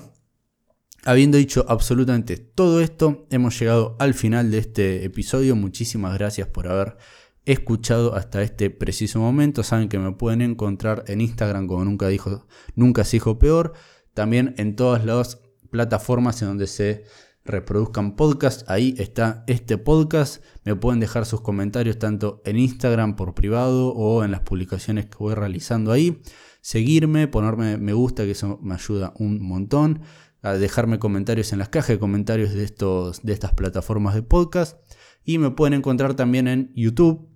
habiendo 1.05 1.37
dicho 1.37 1.67
absolutamente 1.69 2.39
todo 2.39 2.81
esto, 2.81 3.27
hemos 3.29 3.61
llegado 3.61 3.95
al 3.99 4.15
final 4.15 4.51
de 4.51 4.57
este 4.57 5.05
episodio. 5.05 5.55
Muchísimas 5.55 6.15
gracias 6.15 6.49
por 6.49 6.67
haber 6.67 6.97
escuchado 7.45 8.15
hasta 8.15 8.41
este 8.41 8.71
preciso 8.71 9.19
momento. 9.19 9.63
Saben 9.63 9.91
que 9.91 9.99
me 9.99 10.13
pueden 10.13 10.41
encontrar 10.41 11.05
en 11.09 11.21
Instagram 11.21 11.67
como 11.67 11.85
nunca 11.85 12.09
dijo, 12.09 12.47
nunca 12.75 13.05
se 13.05 13.19
dijo 13.19 13.39
peor. 13.39 13.75
También 14.15 14.55
en 14.57 14.77
todas 14.77 15.05
las 15.05 15.43
plataformas 15.71 16.41
en 16.41 16.49
donde 16.49 16.69
se 16.69 17.05
reproduzcan 17.45 18.17
podcasts. 18.17 18.65
Ahí 18.69 18.95
está 18.99 19.45
este 19.47 19.79
podcast. 19.79 20.43
Me 20.65 20.75
pueden 20.75 21.01
dejar 21.01 21.27
sus 21.27 21.41
comentarios 21.41 21.99
tanto 21.99 22.43
en 22.45 22.59
Instagram 22.59 23.17
por 23.17 23.35
privado 23.35 23.89
o 23.89 24.25
en 24.25 24.31
las 24.31 24.41
publicaciones 24.41 25.07
que 25.07 25.19
voy 25.19 25.35
realizando 25.35 25.93
ahí. 25.93 26.23
Seguirme, 26.61 27.29
ponerme 27.29 27.77
me 27.77 27.93
gusta, 27.93 28.25
que 28.25 28.31
eso 28.31 28.59
me 28.63 28.75
ayuda 28.75 29.13
un 29.19 29.43
montón. 29.43 30.03
A 30.43 30.55
dejarme 30.55 30.99
comentarios 30.99 31.53
en 31.53 31.59
las 31.59 31.69
cajas 31.69 31.89
de 31.89 31.99
comentarios 31.99 32.53
de, 32.53 32.65
estos, 32.65 33.23
de 33.23 33.33
estas 33.33 33.53
plataformas 33.53 34.15
de 34.15 34.23
podcast. 34.23 34.79
Y 35.25 35.39
me 35.39 35.51
pueden 35.51 35.75
encontrar 35.75 36.15
también 36.15 36.49
en 36.49 36.73
YouTube, 36.75 37.29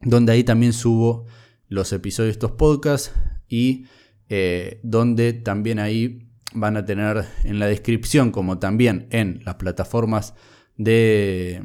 donde 0.00 0.32
ahí 0.32 0.42
también 0.42 0.72
subo 0.72 1.26
los 1.68 1.92
episodios 1.92 2.28
de 2.28 2.32
estos 2.32 2.52
podcasts 2.52 3.12
y 3.48 3.86
eh, 4.28 4.80
donde 4.82 5.32
también 5.32 5.78
ahí 5.78 6.31
van 6.54 6.76
a 6.76 6.84
tener 6.84 7.24
en 7.44 7.58
la 7.58 7.66
descripción, 7.66 8.30
como 8.30 8.58
también 8.58 9.06
en 9.10 9.40
las 9.44 9.56
plataformas 9.56 10.34
de, 10.76 11.62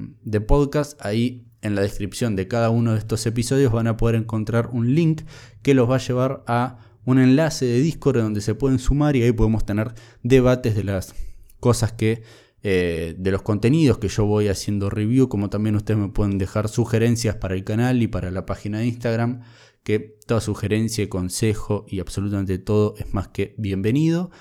podcast, 0.48 1.04
ahí 1.06 1.46
en 1.62 1.76
la 1.76 1.82
descripción 1.82 2.36
de 2.36 2.48
cada 2.48 2.70
uno 2.70 2.94
de 2.94 3.00
estos 3.00 3.26
episodios 3.26 3.72
van 3.72 3.88
a 3.88 3.98
poder 3.98 4.16
encontrar 4.16 4.70
un 4.72 4.94
link 4.94 5.22
que 5.62 5.74
los 5.74 5.90
va 5.90 5.96
a 5.96 6.00
llevar 6.00 6.44
a 6.48 6.80
un 7.06 7.20
enlace 7.20 7.66
de 7.66 7.80
Discord 7.82 8.22
donde 8.22 8.42
se 8.42 8.54
pueden 8.54 8.80
sumar 8.80 9.16
y 9.16 9.24
ahí 9.24 9.32
podemos 9.32 9.66
tener 9.66 9.94
debates 10.24 10.76
de 10.76 10.84
las 10.84 11.16
cosas 11.60 11.94
que 11.94 12.24
eh, 12.64 13.16
de 13.18 13.32
los 13.32 13.44
contenidos 13.44 13.98
que 13.98 14.10
yo 14.10 14.26
voy 14.26 14.50
haciendo 14.50 14.90
review, 14.90 15.30
como 15.30 15.50
también 15.50 15.76
ustedes 15.76 16.00
me 16.00 16.10
pueden 16.10 16.38
dejar 16.38 16.68
sugerencias 16.68 17.36
para 17.36 17.56
el 17.56 17.64
canal 17.64 18.02
y 18.02 18.08
para 18.08 18.30
la 18.30 18.46
página 18.46 18.80
de 18.80 18.88
Instagram, 18.88 19.42
que 19.84 20.00
toda 20.00 20.42
sugerencia, 20.42 21.08
consejo 21.08 21.86
y 21.88 22.02
absolutamente 22.02 22.58
todo 22.58 22.96
es 22.98 23.14
más 23.14 23.30
que 23.30 23.56
bienvenido. 23.58 24.32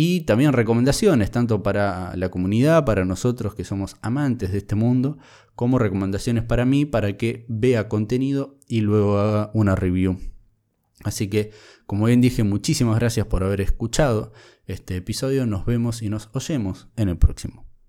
Y 0.00 0.20
también 0.20 0.52
recomendaciones, 0.52 1.32
tanto 1.32 1.64
para 1.64 2.14
la 2.14 2.28
comunidad, 2.28 2.84
para 2.84 3.04
nosotros 3.04 3.56
que 3.56 3.64
somos 3.64 3.96
amantes 4.00 4.52
de 4.52 4.58
este 4.58 4.76
mundo, 4.76 5.18
como 5.56 5.80
recomendaciones 5.80 6.44
para 6.44 6.64
mí, 6.64 6.84
para 6.84 7.16
que 7.16 7.44
vea 7.48 7.88
contenido 7.88 8.60
y 8.68 8.82
luego 8.82 9.18
haga 9.18 9.50
una 9.54 9.74
review. 9.74 10.20
Así 11.02 11.26
que, 11.26 11.50
como 11.84 12.06
bien 12.06 12.20
dije, 12.20 12.44
muchísimas 12.44 12.96
gracias 12.96 13.26
por 13.26 13.42
haber 13.42 13.60
escuchado 13.60 14.32
este 14.66 14.94
episodio. 14.94 15.46
Nos 15.46 15.66
vemos 15.66 16.00
y 16.00 16.10
nos 16.10 16.30
oyemos 16.32 16.86
en 16.94 17.08
el 17.08 17.18
próximo. 17.18 17.67